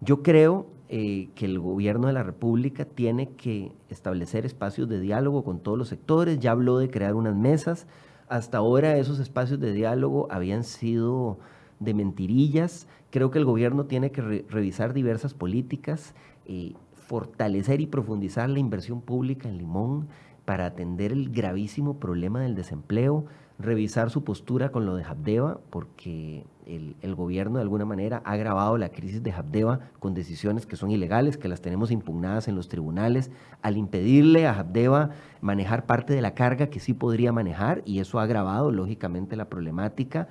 [0.00, 5.42] Yo creo eh, que el gobierno de la República tiene que establecer espacios de diálogo
[5.42, 7.86] con todos los sectores, ya habló de crear unas mesas,
[8.28, 11.38] hasta ahora esos espacios de diálogo habían sido
[11.80, 12.88] de mentirillas.
[13.08, 16.14] Creo que el gobierno tiene que revisar diversas políticas,
[16.44, 20.08] y fortalecer y profundizar la inversión pública en Limón
[20.44, 23.24] para atender el gravísimo problema del desempleo,
[23.58, 28.32] revisar su postura con lo de Habdeba, porque el, el, gobierno de alguna manera ha
[28.32, 32.54] agravado la crisis de Habdeba con decisiones que son ilegales, que las tenemos impugnadas en
[32.54, 33.30] los tribunales,
[33.62, 38.18] al impedirle a Habdeba manejar parte de la carga que sí podría manejar, y eso
[38.18, 40.28] ha agravado lógicamente la problemática.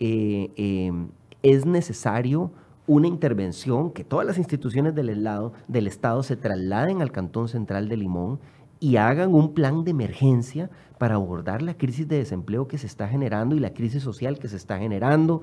[0.00, 1.08] Eh, em,
[1.42, 2.52] es necesario
[2.86, 5.28] una intervención, que todas las instituciones del,
[5.68, 8.40] del Estado se trasladen al Cantón Central de Limón
[8.82, 10.68] y hagan un plan de emergencia
[10.98, 14.48] para abordar la crisis de desempleo que se está generando y la crisis social que
[14.48, 15.42] se está generando.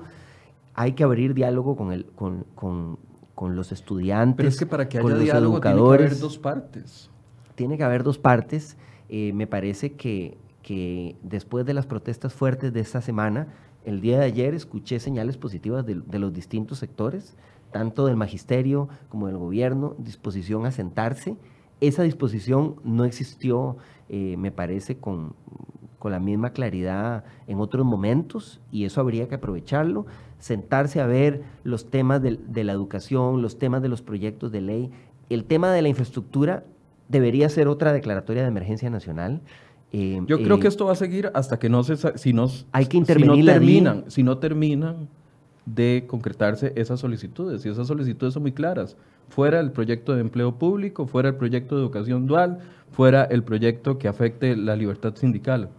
[0.74, 2.98] Hay que abrir diálogo con, el, con, con,
[3.34, 4.36] con los estudiantes.
[4.36, 6.10] Pero es que para que haya diálogo educadores.
[6.10, 7.10] tiene que haber dos partes.
[7.54, 8.76] Tiene que haber dos partes.
[9.08, 13.48] Eh, me parece que, que después de las protestas fuertes de esta semana,
[13.86, 17.38] el día de ayer escuché señales positivas de, de los distintos sectores,
[17.72, 21.38] tanto del magisterio como del gobierno, disposición a sentarse.
[21.80, 23.76] Esa disposición no existió,
[24.08, 25.34] eh, me parece, con,
[25.98, 30.06] con la misma claridad en otros momentos y eso habría que aprovecharlo,
[30.38, 34.60] sentarse a ver los temas de, de la educación, los temas de los proyectos de
[34.60, 34.90] ley.
[35.28, 36.64] El tema de la infraestructura
[37.08, 39.40] debería ser otra declaratoria de emergencia nacional.
[39.92, 42.46] Eh, Yo creo eh, que esto va a seguir hasta que no se si no,
[42.72, 43.84] Hay que si no intervenir la DIN.
[43.84, 45.08] terminan, si no terminan
[45.66, 48.96] de concretarse esas solicitudes y esas solicitudes son muy claras.
[49.30, 52.58] Fuera el proyecto de empleo público, fuera el proyecto de educación dual,
[52.90, 55.70] fuera el proyecto que afecte la libertad sindical.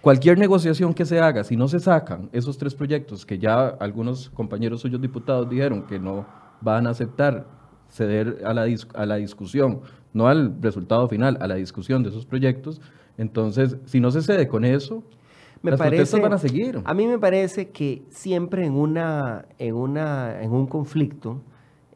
[0.00, 4.30] Cualquier negociación que se haga, si no se sacan esos tres proyectos que ya algunos
[4.30, 6.24] compañeros suyos diputados dijeron que no
[6.60, 7.46] van a aceptar
[7.88, 9.80] ceder a la, dis- a la discusión,
[10.12, 12.80] no al resultado final, a la discusión de esos proyectos,
[13.16, 15.02] entonces, si no se cede con eso,
[15.62, 16.80] Me las parece, protestas van a seguir.
[16.84, 21.40] A mí me parece que siempre en, una, en, una, en un conflicto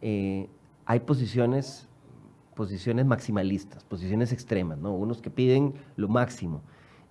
[0.01, 0.49] eh,
[0.87, 1.89] hay posiciones,
[2.55, 4.95] posiciones maximalistas, posiciones extremas, ¿no?
[4.95, 6.63] Unos que piden lo máximo.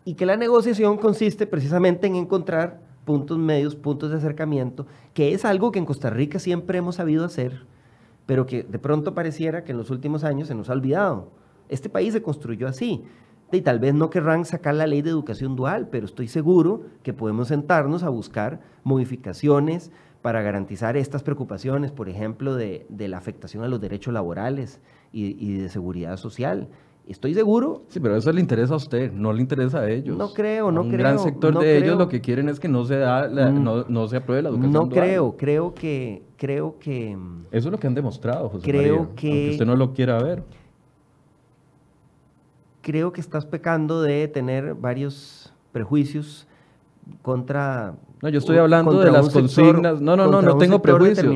[0.04, 5.46] Y que la negociación consiste precisamente en encontrar puntos medios, puntos de acercamiento, que es
[5.46, 7.66] algo que en Costa Rica siempre hemos sabido hacer,
[8.26, 11.32] pero que de pronto pareciera que en los últimos años se nos ha olvidado.
[11.70, 13.04] Este país se construyó así.
[13.54, 17.12] Y tal vez no querrán sacar la ley de educación dual, pero estoy seguro que
[17.12, 19.92] podemos sentarnos a buscar modificaciones
[20.22, 24.80] para garantizar estas preocupaciones, por ejemplo, de, de la afectación a los derechos laborales
[25.12, 26.68] y, y de seguridad social.
[27.08, 30.16] Estoy seguro, Sí, pero eso le interesa a usted, no le interesa a ellos.
[30.16, 32.60] No creo, A no un creo, gran sector no de ellos lo que quieren es
[32.60, 33.64] que no se, da la- Mm.
[33.64, 34.92] no, no se apruebe la educación no dual.
[34.92, 39.16] creo, creo que, creo que, mm, Eso es lo que han demostrado, José Creo María,
[39.16, 40.44] que- aunque usted no lo quiera ver.
[42.82, 46.48] creo que estás pecando de tener varios prejuicios
[47.22, 47.96] contra...
[48.22, 50.00] No, yo estoy hablando de las consignas.
[50.02, 51.36] No, no, no, no tengo prejuicios.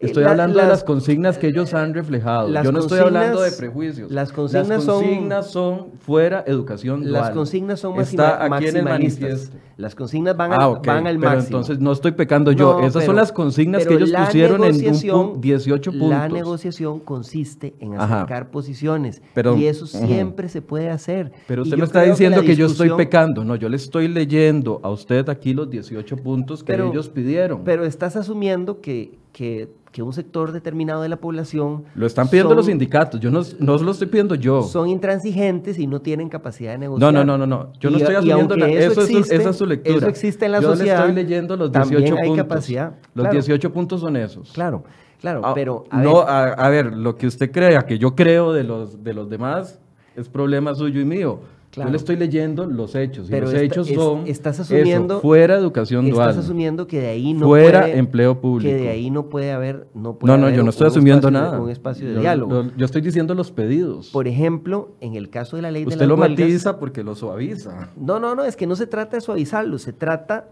[0.00, 2.48] Estoy la- hablando de las consignas que ellos han reflejado.
[2.62, 4.10] Yo no estoy hablando de prejuicios.
[4.10, 7.12] las consignas son- consignas son fuera educación dual.
[7.12, 9.20] Las consignas son Está maxima- aquí en el maximalistas.
[9.22, 9.58] manifiesto.
[9.76, 11.46] Las consignas van, al, Ah, van al pero máximo.
[11.58, 12.74] entonces no estoy pecando yo.
[12.74, 15.90] No, Esas pero- son las consignas que pero ellos pusieron en un negociación- pu- 18
[15.90, 16.10] puntos.
[16.10, 18.16] La negociación consiste en Ajá.
[18.16, 21.32] acercar posiciones Pero- y eso siempre se puede hacer.
[21.48, 23.44] Pero usted me está diciendo que, yo estoy pecando.
[23.44, 27.64] No, yo le estoy leyendo a usted aquí los 18 puntos que Pero- ellos pidieron.
[27.64, 32.50] Pero estás asumiendo que, que, que un sector determinado de la población lo están pidiendo
[32.50, 33.20] son- los sindicatos.
[33.20, 34.62] Yo no, no lo estoy pidiendo yo.
[34.62, 37.12] son intransigentes y no tienen capacidad de No, negociar.
[37.12, 37.72] no, no, no, no.
[37.80, 38.70] Yo no Y- estoy asumiendo nada.
[38.72, 39.96] Eso, es su- existe- esa es su lectura.
[39.98, 41.00] Eso existe en la yo sociedad.
[41.04, 42.46] le estoy leyendo los también 18 hay puntos.
[42.46, 42.90] capacidad.
[43.14, 43.32] Los Claro.
[43.32, 44.52] 18 puntos son esos.
[44.52, 44.84] Claro,
[45.20, 48.14] claro, Ah, pero a no, ver, a, a ver, lo que usted crea que yo
[48.14, 49.80] creo de los, de los demás
[50.16, 51.40] es problema suyo y mío.
[51.74, 51.88] Claro.
[51.88, 53.26] Yo le estoy leyendo los hechos.
[53.28, 56.30] Y Pero los esta- hechos es- son estás eso, asumiendo- fuera educación dual.
[56.30, 58.70] estás asumiendo que de ahí no Fuera puede, empleo público.
[58.76, 61.26] que de ahí no puede haber no puede no, no, haber yo no estoy asumiendo
[61.26, 61.60] espacio de- nada.
[61.60, 62.52] un espacio de Yo- diálogo.
[62.62, 64.10] lo- yo estoy diciendo los pedidos.
[64.10, 67.02] Por ejemplo, en el caso de la ley de usted las lo huelgas- matiza porque
[67.02, 67.88] lo suaviza.
[67.96, 70.50] No, no, no, es que no se trata de suavizarlo, se trata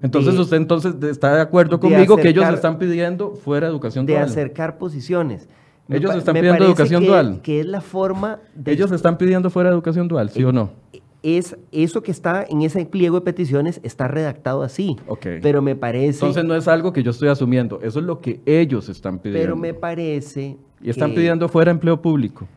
[0.00, 3.32] Entonces de- usted entonces de- está de acuerdo de conmigo que ellos acercar- están pidiendo
[3.34, 4.24] fuera educación de dual.
[4.26, 5.48] acercar posiciones.
[5.88, 7.40] Ellos están pidiendo educación que- dual.
[7.42, 10.70] Que es la forma de Ellos están pidiendo fuera educación dual, ¿sí o no?
[11.24, 14.96] es eso que está en ese pliego de peticiones está redactado así.
[15.06, 15.24] Ok.
[15.40, 18.40] Pero me parece Entonces no es algo que yo estoy asumiendo, eso es lo que
[18.44, 19.40] ellos están pidiendo.
[19.40, 22.48] pero me parece y están que- pidiendo fuera empleo público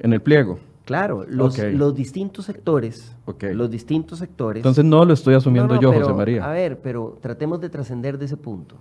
[0.00, 0.58] en el pliego.
[0.84, 1.54] Claro, los,
[1.94, 3.44] distintos sectores, Ok.
[3.54, 4.58] los distintos sectores.
[4.58, 6.44] Entonces no lo estoy asumiendo No, no, yo, pero, José María.
[6.44, 8.74] A ver, pero tratemos de trascender de ese punto.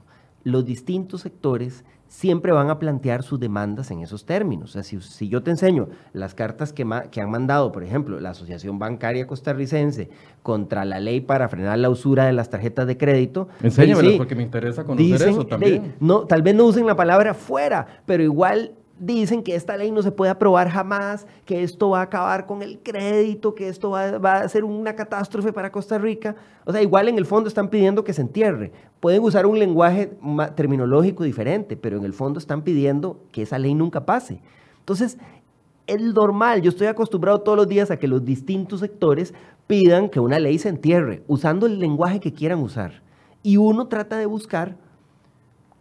[0.43, 4.71] Los distintos sectores siempre van a plantear sus demandas en esos términos.
[4.71, 7.83] O sea, si, si yo te enseño las cartas que, ma- que han mandado, por
[7.83, 10.09] ejemplo, la Asociación Bancaria Costarricense
[10.43, 13.47] contra la ley para frenar la usura de las tarjetas de crédito.
[13.63, 15.95] Enséñamelas sí, porque me interesa conocer dicen, eso también.
[16.01, 20.03] no, tal vez no usen la palabra fuera, pero igual dicen que esta ley no
[20.03, 24.19] se puede aprobar jamás, que esto va a acabar con el crédito, que esto va,
[24.19, 26.35] va a ser una catástrofe para Costa Rica.
[26.65, 28.71] O sea, igual en el fondo están pidiendo que se entierre.
[28.99, 30.11] Pueden usar un lenguaje
[30.55, 34.39] terminológico diferente, pero en el fondo están pidiendo que esa ley nunca pase.
[34.77, 35.17] Entonces,
[35.87, 39.33] es normal, yo estoy acostumbrado todos los días a que los distintos sectores
[39.65, 43.01] pidan que una ley se entierre, usando el lenguaje que quieran usar.
[43.41, 44.77] Y uno trata de buscar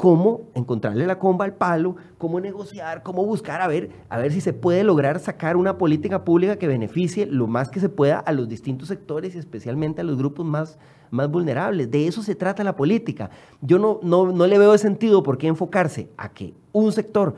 [0.01, 4.41] cómo encontrarle la comba al palo, cómo negociar, cómo buscar a ver, a ver si
[4.41, 8.33] se puede lograr sacar una política pública que beneficie lo más que se pueda a
[8.33, 10.79] los distintos sectores y especialmente a los grupos más,
[11.11, 11.91] más vulnerables.
[11.91, 13.29] De eso se trata la política.
[13.61, 17.35] Yo no, no, no le veo sentido por qué enfocarse a que un sector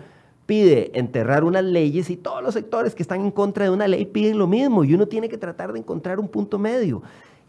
[0.46, 4.04] pide enterrar unas leyes y todos los sectores que están en contra de una ley
[4.04, 7.02] piden lo mismo y uno tiene que tratar de encontrar un punto medio.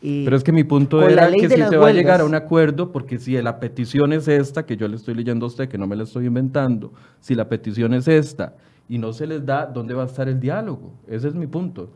[0.03, 2.91] Pero es que mi punto era que si se va a llegar a un acuerdo,
[2.91, 5.87] porque si la petición es esta, que yo le estoy leyendo a usted, que no
[5.87, 6.91] me la estoy inventando,
[7.21, 8.53] si la petición es esta
[8.89, 10.91] y no se les da, ¿dónde va a estar el diálogo?
[11.07, 11.89] Ese es mi punto.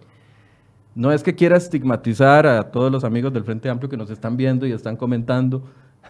[0.96, 4.38] No es que quiera estigmatizar a todos los amigos del Frente Amplio que nos están
[4.38, 5.64] viendo y están comentando,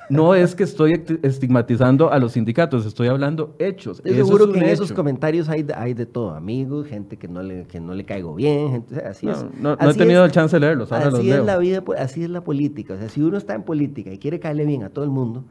[0.09, 3.99] no es que estoy estigmatizando a los sindicatos, estoy hablando hechos.
[3.99, 7.65] Estoy seguro que en esos comentarios hay, hay de todo, amigos, gente que no le,
[7.65, 9.45] que no le caigo bien, gente, así es.
[9.59, 12.23] No, he tenido el chance de leerlos, ahora así los es la vida, pues, así
[12.23, 12.93] es la política.
[12.93, 15.45] O sea, si uno está en política y quiere caerle bien a todo el mundo,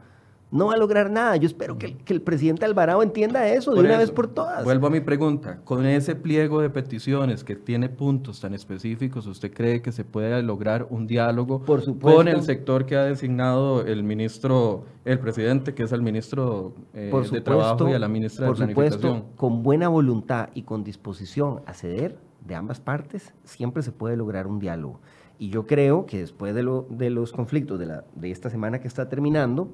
[0.49, 1.35] no va a lograr nada.
[1.35, 4.63] Yo espero que, el presidente Alvarado entienda eso de una vez por todas.
[4.63, 5.59] Vuelvo a mi pregunta.
[5.63, 10.41] Con ese pliego de peticiones que tiene puntos tan específicos, ¿usted cree que se puede
[10.41, 11.63] lograr un diálogo
[12.01, 17.11] con el sector que ha designado el ministro, el presidente, que es el ministro eh,
[17.31, 19.01] de Trabajo y a la ministra de Planificación?
[19.01, 23.91] Por supuesto, con buena voluntad y con disposición a ceder de ambas partes, siempre se
[23.91, 25.01] puede lograr un diálogo.
[25.39, 28.79] Y yo creo que después de, lo, de los conflictos de, la, de esta semana
[28.79, 29.69] que está terminando,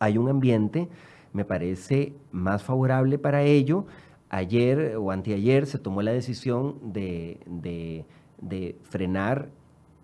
[0.00, 0.88] hay un ambiente,
[1.32, 3.86] me parece, más favorable para ello.
[4.30, 8.06] Ayer o anteayer se tomó la decisión de,
[8.82, 9.50] frenar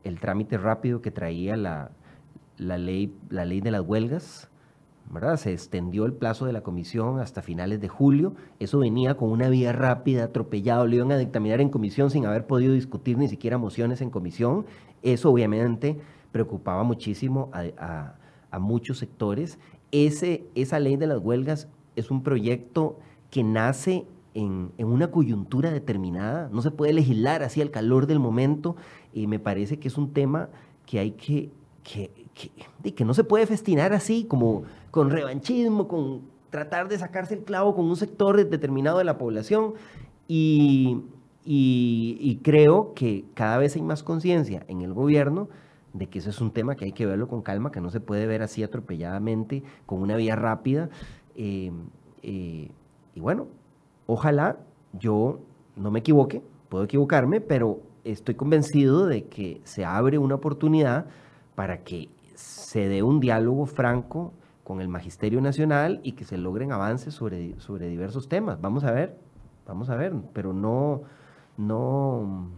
[0.04, 1.90] el trámite rápido que traía la,
[2.58, 4.50] ley, la ley de las huelgas.
[5.10, 5.36] ¿verdad?
[5.36, 8.34] Se extendió el plazo de la comisión hasta finales de julio.
[8.58, 10.86] Eso venía con una vía rápida, atropellado.
[10.86, 14.66] Lo iban a dictaminar en comisión sin haber podido discutir ni siquiera mociones en comisión.
[15.02, 16.00] Eso obviamente
[16.32, 18.16] preocupaba muchísimo a,
[18.50, 19.58] a muchos sectores
[20.04, 22.98] esa ley de las huelgas es un proyecto
[23.30, 28.76] que nace en, una coyuntura determinada, no se puede legislar así al calor del momento,
[29.14, 30.50] y me parece que es un tema
[30.84, 31.50] que hay que,
[31.82, 32.10] que,
[32.94, 37.74] que, no se puede festinar así, como con revanchismo, con tratar de sacarse el clavo
[37.74, 39.72] con un sector determinado de la población,
[40.28, 41.00] y
[42.42, 45.48] creo que cada vez hay más conciencia en el gobierno
[45.98, 48.00] de que ese es un tema que hay que verlo con calma, que no se
[48.00, 50.90] puede ver así atropelladamente, con una vía rápida.
[51.34, 51.72] Eh,
[52.22, 52.70] eh,
[53.14, 53.48] y bueno,
[54.06, 54.58] ojalá
[54.92, 55.40] yo
[55.76, 61.06] no me equivoque, puedo equivocarme, pero estoy convencido de que se abre una oportunidad
[61.54, 64.32] para que se dé un diálogo franco
[64.62, 68.60] con el Magisterio Nacional y que se logren avances sobre, sobre diversos temas.
[68.60, 69.16] Vamos a ver,
[69.66, 71.02] vamos a ver, pero no,
[71.56, 72.50] no,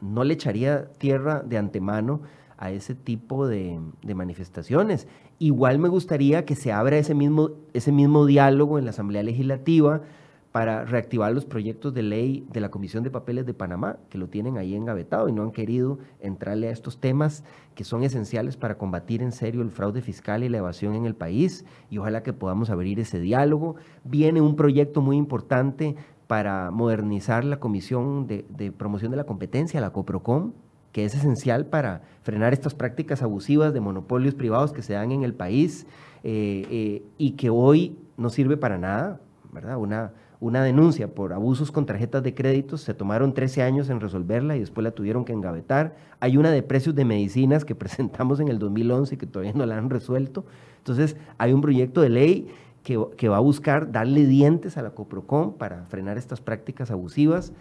[0.00, 2.20] no le echaría tierra de antemano
[2.58, 3.80] a ese tipo de,
[4.14, 5.06] manifestaciones.
[5.38, 10.02] Igual me gustaría que se abra ese mismo, ese mismo diálogo en la Asamblea Legislativa
[10.50, 14.28] para reactivar los proyectos de ley de la Comisión de Papeles de Panamá, que lo
[14.28, 17.44] tienen ahí engavetado y no han querido entrarle a estos temas
[17.76, 21.14] que son esenciales para combatir en serio el fraude fiscal y la evasión en el
[21.14, 21.64] país.
[21.90, 23.76] Y ojalá que podamos abrir ese diálogo.
[24.02, 25.94] Viene un proyecto muy importante
[26.26, 30.52] para modernizar la Comisión de, de Promoción de la Competencia, la COPROCOM,
[30.98, 35.22] que es esencial para frenar estas prácticas abusivas de monopolios privados que se dan en
[35.22, 35.86] el país
[36.24, 39.20] eh, eh, y que hoy no sirve para nada,
[39.52, 39.76] ¿verdad?
[39.76, 44.56] Una, una denuncia por abusos con tarjetas de créditos, se tomaron 13 años en resolverla
[44.56, 45.94] y después la tuvieron que engavetar.
[46.18, 49.66] Hay una de precios de medicinas que presentamos en el 2011 y que todavía no
[49.66, 50.46] la han resuelto.
[50.78, 52.48] Entonces, hay un proyecto de ley
[52.82, 57.52] que, que va a buscar darle dientes a la Coprocom para frenar estas prácticas abusivas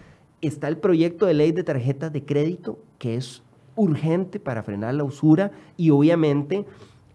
[0.41, 3.43] está el proyecto de ley de tarjetas de crédito, que es
[3.75, 6.65] urgente para frenar la usura y obviamente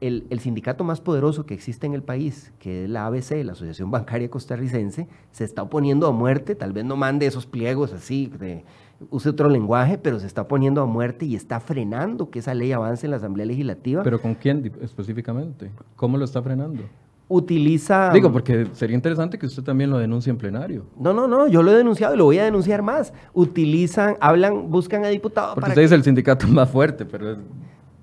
[0.00, 3.90] el, sindicato más poderoso que existe en el país, que es la ABC, la Asociación
[3.90, 8.64] Bancaria Costarricense, se está oponiendo a muerte, tal vez no mande esos pliegos así, de,
[9.10, 12.72] use otro lenguaje, pero se está poniendo a muerte y está frenando que esa ley
[12.72, 14.02] avance en la Asamblea Legislativa.
[14.02, 15.70] ¿Pero con quién específicamente?
[15.94, 16.82] ¿Cómo lo está frenando?
[17.32, 18.10] Utiliza...
[18.12, 20.84] Digo, porque sería interesante que usted también lo denuncie en plenario.
[20.98, 23.12] No, no, no, yo lo he denunciado y lo voy a denunciar más.
[23.32, 27.32] Utilizan, hablan, buscan a diputados porque usted es el sindicato más fuerte, pero...
[27.32, 27.38] Es...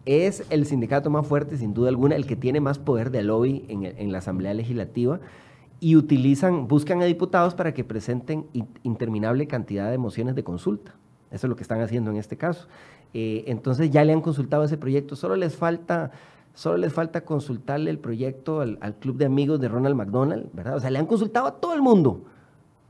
[0.05, 0.43] es...
[0.49, 4.11] el sindicato más fuerte, sin duda alguna, el que tiene más poder de lobby en,
[4.11, 5.19] la Asamblea Legislativa
[5.79, 8.47] y utilizan, buscan a diputados para que presenten
[8.83, 10.95] interminable cantidad de mociones de consulta.
[11.31, 12.67] Eso es lo que están haciendo en este caso.
[13.13, 16.11] Eh, entonces ya le han consultado ese proyecto, solo les falta
[16.53, 20.75] Solo les falta consultarle el proyecto al, club de amigos de Ronald McDonald, ¿verdad?
[20.75, 22.25] O sea, le han consultado a todo el mundo,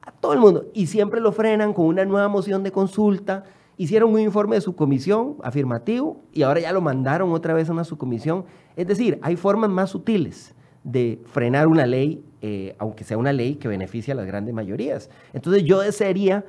[0.01, 3.43] a todo el mundo, y siempre lo frenan con una nueva moción de consulta.
[3.77, 7.73] Hicieron un informe de su comisión afirmativo y ahora ya lo mandaron otra vez a
[7.73, 8.45] una subcomisión.
[8.75, 13.55] Es decir, hay formas más sutiles de frenar una ley, eh, aunque sea una ley
[13.55, 15.09] que beneficie a las grandes mayorías.
[15.33, 16.45] Entonces yo desearía,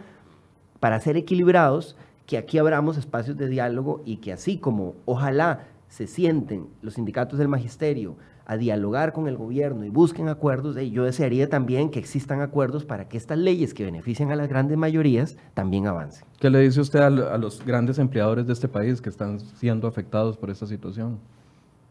[0.80, 1.96] para ser equilibrados,
[2.26, 7.38] que aquí abramos espacios de diálogo y que así como ojalá se sienten los sindicatos
[7.38, 8.16] del magisterio
[8.46, 13.08] a dialogar con el gobierno y busquen acuerdos, yo desearía también que existan acuerdos para
[13.08, 16.26] que estas leyes que benefician a las grandes mayorías también avancen.
[16.38, 20.36] ¿Qué le dice usted a, los grandes empleadores de este país que están siendo afectados
[20.36, 21.18] por esta situación?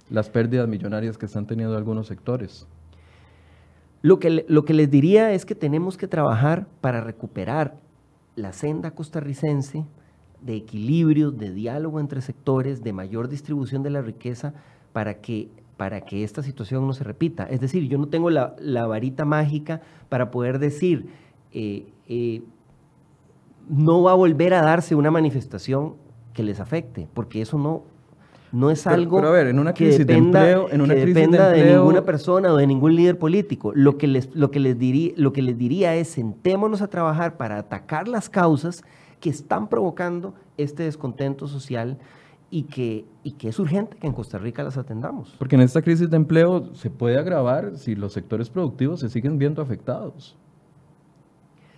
[0.10, 2.68] Las pérdidas millonarias que están teniendo algunos sectores.
[4.02, 7.76] Lo que, lo que les diría es que tenemos que trabajar para recuperar
[8.36, 9.86] la senda costarricense
[10.42, 14.54] de equilibrio, de diálogo entre sectores, de mayor distribución de la riqueza
[14.94, 17.46] para que, para que esta situación no se repita.
[17.46, 18.56] Es decir, yo no tengo la,
[18.88, 21.10] varita mágica para poder decir,
[21.52, 22.42] eh, eh,
[23.70, 25.96] no va a volver a darse una manifestación
[26.34, 27.84] que les afecte, porque eso no,
[28.52, 32.52] no es algo en una crisis que dependa, de empleo, en una de, ninguna persona
[32.52, 33.72] o de ningún líder político.
[33.76, 37.38] Lo que, les, lo, que les diría, lo que les diría es sentémonos a trabajar
[37.38, 38.84] para atacar las causas
[39.20, 41.98] que están provocando este descontento social
[42.52, 45.36] y que, y que es urgente que en Costa Rica las atendamos.
[45.38, 49.38] Porque en esta crisis de empleo se puede agravar si los sectores productivos se siguen
[49.38, 50.38] viendo afectados.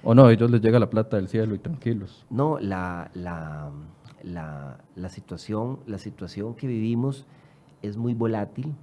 [0.04, 0.26] ¿O no?
[0.26, 2.26] A ellos les llega la plata del cielo y tranquilos.
[2.30, 3.70] No, la, la,
[4.24, 7.28] la, situación, la situación que vivimos
[7.82, 8.74] es muy volátil,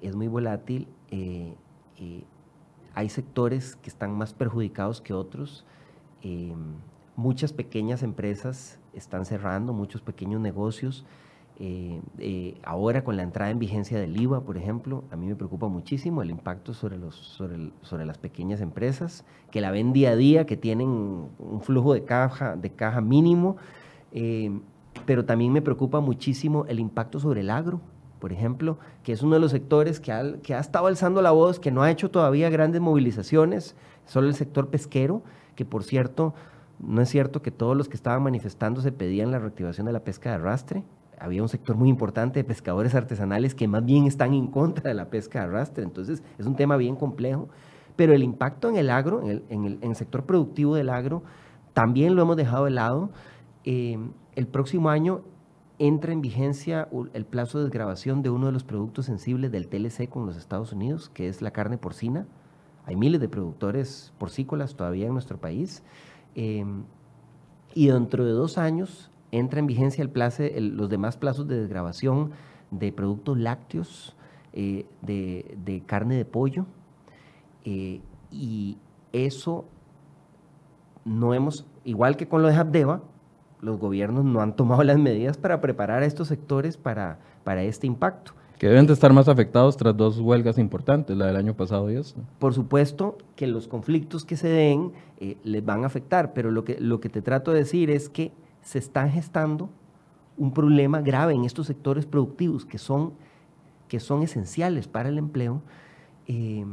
[0.00, 0.88] es muy volátil.
[1.10, 1.54] Eh,
[1.98, 2.24] eh,
[2.94, 5.66] hay sectores que están más perjudicados que otros.
[6.22, 6.54] Eh,
[7.16, 11.04] Muchas pequeñas empresas están cerrando, muchos pequeños negocios.
[11.58, 15.36] Eh, eh, ahora con la entrada en vigencia del IVA, por ejemplo, a mí me
[15.36, 20.16] preocupa muchísimo el impacto sobre, los, sobre, las pequeñas empresas que la ven día a
[20.16, 23.58] día, que tienen un flujo de caja, de caja mínimo,
[24.12, 24.50] eh,
[25.04, 27.80] pero también me preocupa muchísimo el impacto sobre el agro,
[28.20, 31.32] por ejemplo, que es uno de los sectores que ha, que ha estado alzando la
[31.32, 35.22] voz, que no ha hecho todavía grandes movilizaciones, solo el sector pesquero,
[35.54, 36.34] que por cierto
[36.82, 40.30] no es cierto que todos los que estaban manifestándose pedían la reactivación de la pesca
[40.30, 40.84] de arrastre.
[41.18, 44.94] Había un sector muy importante de pescadores artesanales que más bien están en contra de
[44.94, 45.84] la pesca de arrastre.
[45.84, 47.48] Entonces, es un tema bien complejo.
[47.94, 51.22] Pero el impacto en el agro, en el, sector productivo del agro,
[51.72, 53.10] también lo hemos dejado de lado.
[53.64, 53.98] Eh,
[54.34, 55.22] el próximo año
[55.78, 60.08] entra en vigencia el plazo de desgrabación de uno de los productos sensibles del TLC
[60.08, 62.26] con los Estados Unidos, que es la carne porcina.
[62.86, 65.84] Hay miles de productores porcícolas todavía en nuestro país.
[66.34, 66.84] Em,
[67.74, 72.32] y dentro de dos años entra en vigencia el los demás plazos de desgrabación
[72.70, 74.16] de productos lácteos,
[74.52, 76.66] eh, de, carne de pollo,
[77.64, 78.76] eh, y
[79.12, 79.64] eso
[81.04, 83.02] no hemos, igual que con lo de Habdeba,
[83.60, 87.86] los gobiernos no han tomado las medidas para preparar a estos sectores para, para este
[87.86, 88.32] impacto
[88.62, 91.96] que deben de estar más afectados tras dos huelgas importantes, la del año pasado y
[91.96, 92.20] esta.
[92.38, 96.62] Por supuesto que los conflictos que se den eh, les van a afectar, pero lo
[96.62, 99.68] que, lo que te trato de decir es que se está gestando
[100.36, 103.14] un problema grave en estos sectores productivos que son,
[103.88, 105.60] que son esenciales para el empleo
[106.28, 106.64] eh,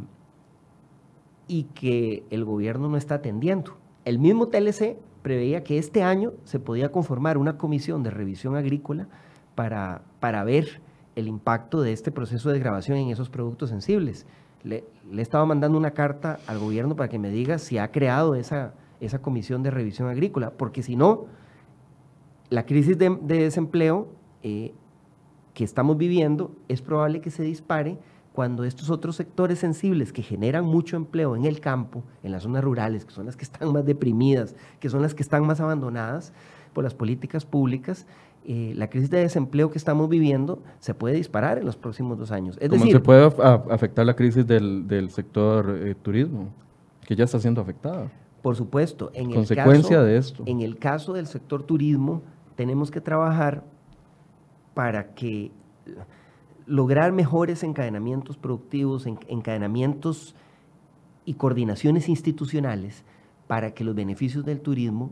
[1.48, 3.78] y que el gobierno no está atendiendo.
[4.06, 9.08] El mismo TLC preveía que este año se podía conformar una comisión de revisión agrícola
[9.56, 10.88] para, para ver
[11.20, 14.26] el impacto de este proceso de grabación en esos productos sensibles.
[14.64, 18.36] Le, he estado mandando una carta al gobierno para que me diga si ha creado
[18.36, 21.26] esa, esa comisión de revisión agrícola, porque si no,
[22.50, 24.08] la crisis de, desempleo
[24.44, 24.74] eh,
[25.54, 27.98] que estamos viviendo es probable que se dispare
[28.34, 32.64] cuando estos otros sectores sensibles que generan mucho empleo en el campo, en las zonas
[32.64, 36.32] rurales, que son las que están más deprimidas, que son las que están más abandonadas
[36.74, 38.08] por las políticas públicas,
[38.52, 42.32] eh, la crisis de desempleo que estamos viviendo se puede disparar en los próximos dos
[42.32, 42.58] años.
[42.60, 43.24] Es ¿Cómo se puede
[43.70, 46.50] afectar la crisis del, sector eh, turismo,
[47.06, 48.12] que ya está siendo afectada?
[48.42, 49.12] Por supuesto.
[49.14, 50.44] En Consecuencia el caso, de esto.
[50.48, 52.24] En el caso del sector turismo,
[52.56, 53.64] tenemos que trabajar
[54.74, 55.52] para que
[56.66, 60.34] lograr mejores encadenamientos productivos, encadenamientos
[61.24, 63.04] y coordinaciones institucionales
[63.46, 65.12] para que los beneficios del turismo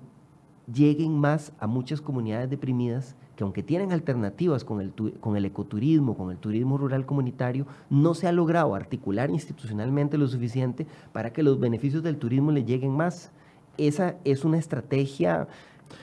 [0.73, 6.17] lleguen más a muchas comunidades deprimidas que aunque tienen alternativas con el, con el ecoturismo,
[6.17, 11.43] con el turismo rural comunitario, no se ha logrado articular institucionalmente lo suficiente para que
[11.43, 13.31] los beneficios del turismo le lleguen más.
[13.77, 15.47] Esa es una estrategia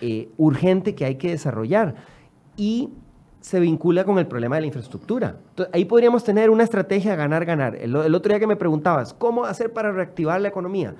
[0.00, 1.96] eh, urgente que hay que desarrollar
[2.56, 2.90] y
[3.40, 5.36] se vincula con el problema de la infraestructura.
[5.72, 7.74] ahí podríamos tener una estrategia ganar-ganar.
[7.74, 10.94] El, el otro día que me preguntabas, ¿cómo hacer para reactivar la economía?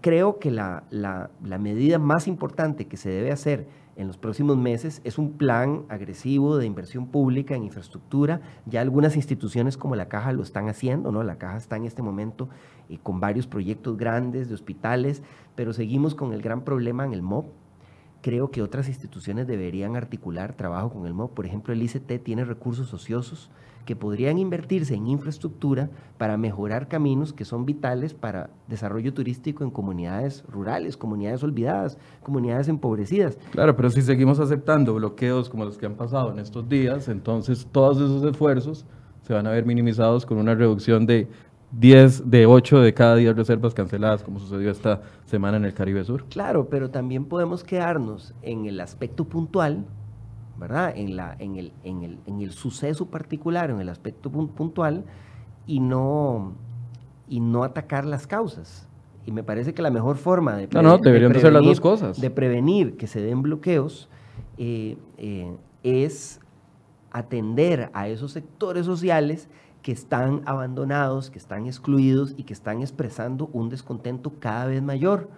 [0.00, 3.68] creo que la, la medida más importante que se debe hacer
[3.98, 8.40] en los próximos meses es un plan agresivo de inversión pública en infraestructura.
[8.64, 11.24] Ya algunas instituciones como la Caja lo están haciendo, ¿no?
[11.24, 12.48] La Caja está en este momento
[12.88, 15.24] eh, con varios proyectos grandes de hospitales,
[15.56, 17.46] pero seguimos con el gran problema en el MOP.
[18.22, 21.34] Creo que otras instituciones deberían articular trabajo con el MOP.
[21.34, 23.50] Por ejemplo, el ICT tiene recursos ociosos
[23.88, 29.70] que podrían invertirse en infraestructura para mejorar caminos que son vitales para desarrollo turístico en
[29.70, 33.38] comunidades rurales, comunidades olvidadas, comunidades empobrecidas.
[33.50, 37.66] Claro, pero si seguimos aceptando bloqueos como los que han pasado en estos días, entonces
[37.72, 38.84] todos esos esfuerzos
[39.22, 41.26] se van a ver minimizados con una reducción de
[41.72, 46.04] 10 de 8 de cada 10 reservas canceladas, como sucedió esta semana en el Caribe
[46.04, 46.26] Sur.
[46.26, 49.86] Claro, pero también podemos quedarnos en el aspecto puntual
[50.58, 50.92] ¿verdad?
[50.96, 55.04] En, la, en, el, en, el, en el suceso particular, en el aspecto puntual,
[55.66, 56.54] y no,
[57.28, 58.88] y no atacar las causas.
[59.26, 61.64] Y me parece que la mejor forma de, no, no, deberían de, prevenir, ser las
[61.64, 62.20] dos cosas.
[62.20, 64.08] de prevenir que se den bloqueos
[64.56, 66.40] eh, eh, es
[67.10, 69.48] atender a esos sectores sociales
[69.82, 75.28] que están abandonados, que están excluidos y que están expresando un descontento cada vez mayor.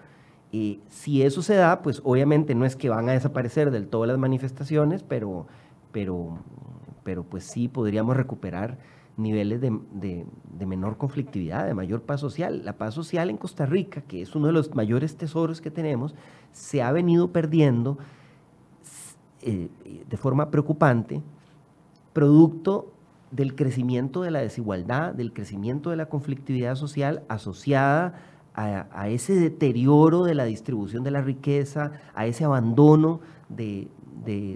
[0.52, 4.06] Y si eso se da, pues obviamente no es que van a desaparecer del todo
[4.06, 5.46] las manifestaciones, pero,
[5.92, 6.38] pero,
[7.04, 8.78] pero pues sí podríamos recuperar
[9.16, 12.64] niveles de, de, menor conflictividad, de mayor paz social.
[12.64, 16.14] La paz social en Costa Rica, que es uno de los mayores tesoros que tenemos,
[16.52, 17.98] se ha venido perdiendo
[19.42, 19.68] eh,
[20.08, 21.22] de forma preocupante,
[22.12, 22.92] producto
[23.30, 28.14] del crecimiento de la desigualdad, del crecimiento de la conflictividad social asociada
[28.54, 33.88] a, ese deterioro de la distribución de la riqueza, a ese abandono de,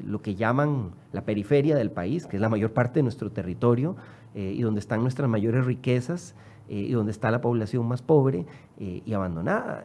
[0.06, 3.96] lo que llaman la periferia del país, que es la mayor parte de nuestro territorio
[4.34, 6.34] eh, y donde están nuestras mayores riquezas
[6.68, 8.46] eh, y donde está la población más pobre
[8.78, 9.84] eh, y abandonada.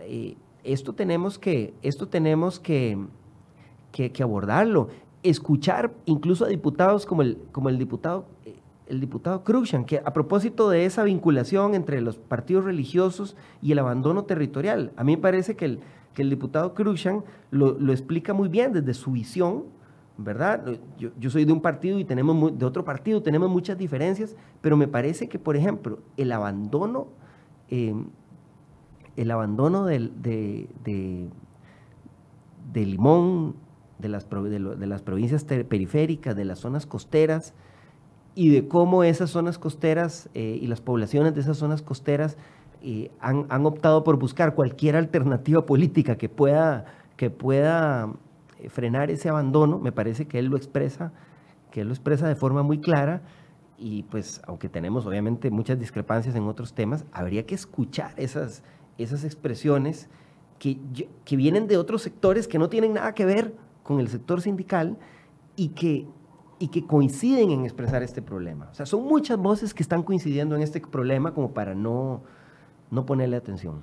[0.64, 2.98] esto tenemos, que, esto tenemos que,
[3.92, 4.90] que, abordarlo,
[5.24, 8.26] escuchar incluso a diputados como el, como el diputado
[8.90, 13.80] el diputado Cruzan, que a propósito de esa vinculación entre los partidos religiosos y el
[13.80, 15.80] abandono territorial, a mí me parece que el,
[16.14, 19.66] que el diputado Cruzan lo, explica muy bien desde su visión,
[20.18, 20.66] ¿verdad?
[20.98, 24.88] Yo, soy de un partido y tenemos de otro partido, tenemos muchas diferencias, pero me
[24.88, 27.08] parece que, por ejemplo, el abandono,
[27.70, 27.96] eh,
[29.16, 31.30] el abandono de, de,
[32.86, 33.56] Limón,
[34.00, 37.54] de las, de las provincias periféricas, de las zonas costeras,
[38.36, 42.38] y de cómo esas zonas costeras eh, y las poblaciones de esas zonas costeras
[42.82, 46.86] eh, han, optado por buscar cualquier alternativa política que pueda,
[47.18, 48.14] que pueda
[48.60, 49.80] eh, frenar ese abandono.
[49.80, 51.12] Me parece que él lo expresa,
[51.72, 53.22] que lo expresa de forma muy clara
[53.78, 58.64] y pues aunque tenemos obviamente muchas discrepancias en otros temas, habría que escuchar esas,
[58.98, 60.10] esas expresiones
[60.58, 60.78] que,
[61.26, 64.98] que vienen de otros sectores que no tienen nada que ver con el sector sindical
[65.56, 66.08] y que
[66.60, 68.68] y que coinciden en expresar este problema.
[68.72, 72.22] O sea, son muchas voces que están coincidiendo en este problema como para no,
[72.92, 73.82] no ponerle atención.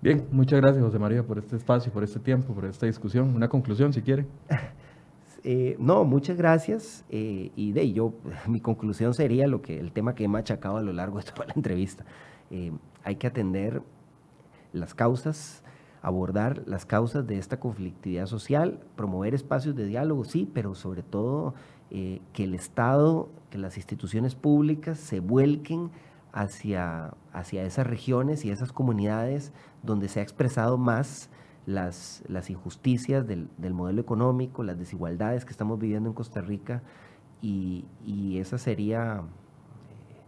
[0.00, 3.34] Bien, muchas gracias José María por este espacio, por este tiempo, por esta discusión.
[3.34, 4.26] Una conclusión, si quiere.
[5.48, 7.04] Eh, no, muchas gracias.
[7.08, 8.14] Eh, y de yo,
[8.48, 11.46] mi conclusión sería lo que el tema que he machacado a lo largo de toda
[11.46, 12.04] la entrevista.
[12.50, 12.72] Eh,
[13.04, 13.80] hay que atender
[14.72, 15.62] las causas,
[16.02, 21.54] abordar las causas de esta conflictividad social, promover espacios de diálogo, sí, pero sobre todo
[21.90, 25.90] eh, que el Estado, que las instituciones públicas se vuelquen
[26.32, 31.30] hacia, hacia esas regiones y esas comunidades donde se ha expresado más
[31.64, 36.82] las, las injusticias del, del, modelo económico, las desigualdades que estamos viviendo en Costa Rica
[37.40, 37.84] y,
[38.38, 39.22] esa sería,
[39.88, 40.22] eh,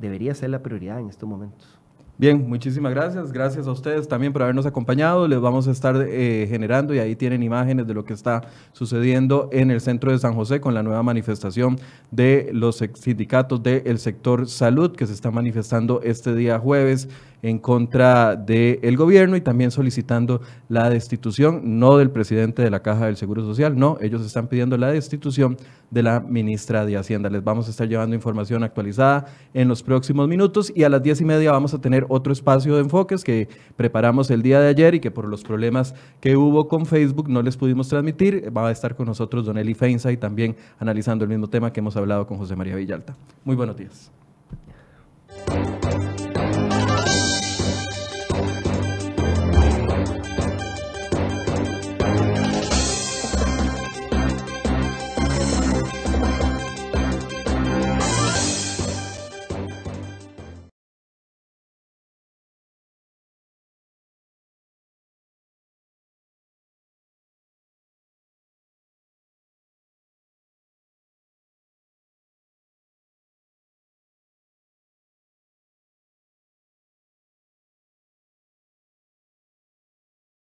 [0.00, 1.80] debería ser la prioridad en estos momentos.
[2.16, 3.32] Bien, muchísimas gracias.
[3.32, 5.26] Gracias a ustedes también por habernos acompañado.
[5.26, 8.42] Les vamos a estar eh, generando y ahí tienen imágenes de lo que está
[8.72, 11.76] sucediendo en el centro de San José con la nueva manifestación
[12.12, 17.08] de los sindicatos del sector salud que se está manifestando este día jueves
[17.44, 20.40] en contra del gobierno y también solicitando
[20.70, 24.78] la destitución, no del presidente de la Caja del Seguro Social, no, ellos están pidiendo
[24.78, 25.58] la destitución
[25.90, 27.28] de la ministra de Hacienda.
[27.28, 31.20] Les vamos a estar llevando información actualizada en los próximos minutos y a las diez
[31.20, 34.94] y media vamos a tener otro espacio de enfoques que preparamos el día de ayer
[34.94, 38.50] y que por los problemas que hubo con Facebook no les pudimos transmitir.
[38.56, 41.80] Va a estar con nosotros Don Eli Feinza y también analizando el mismo tema que
[41.80, 43.14] hemos hablado con José María Villalta.
[43.44, 44.10] Muy buenos días.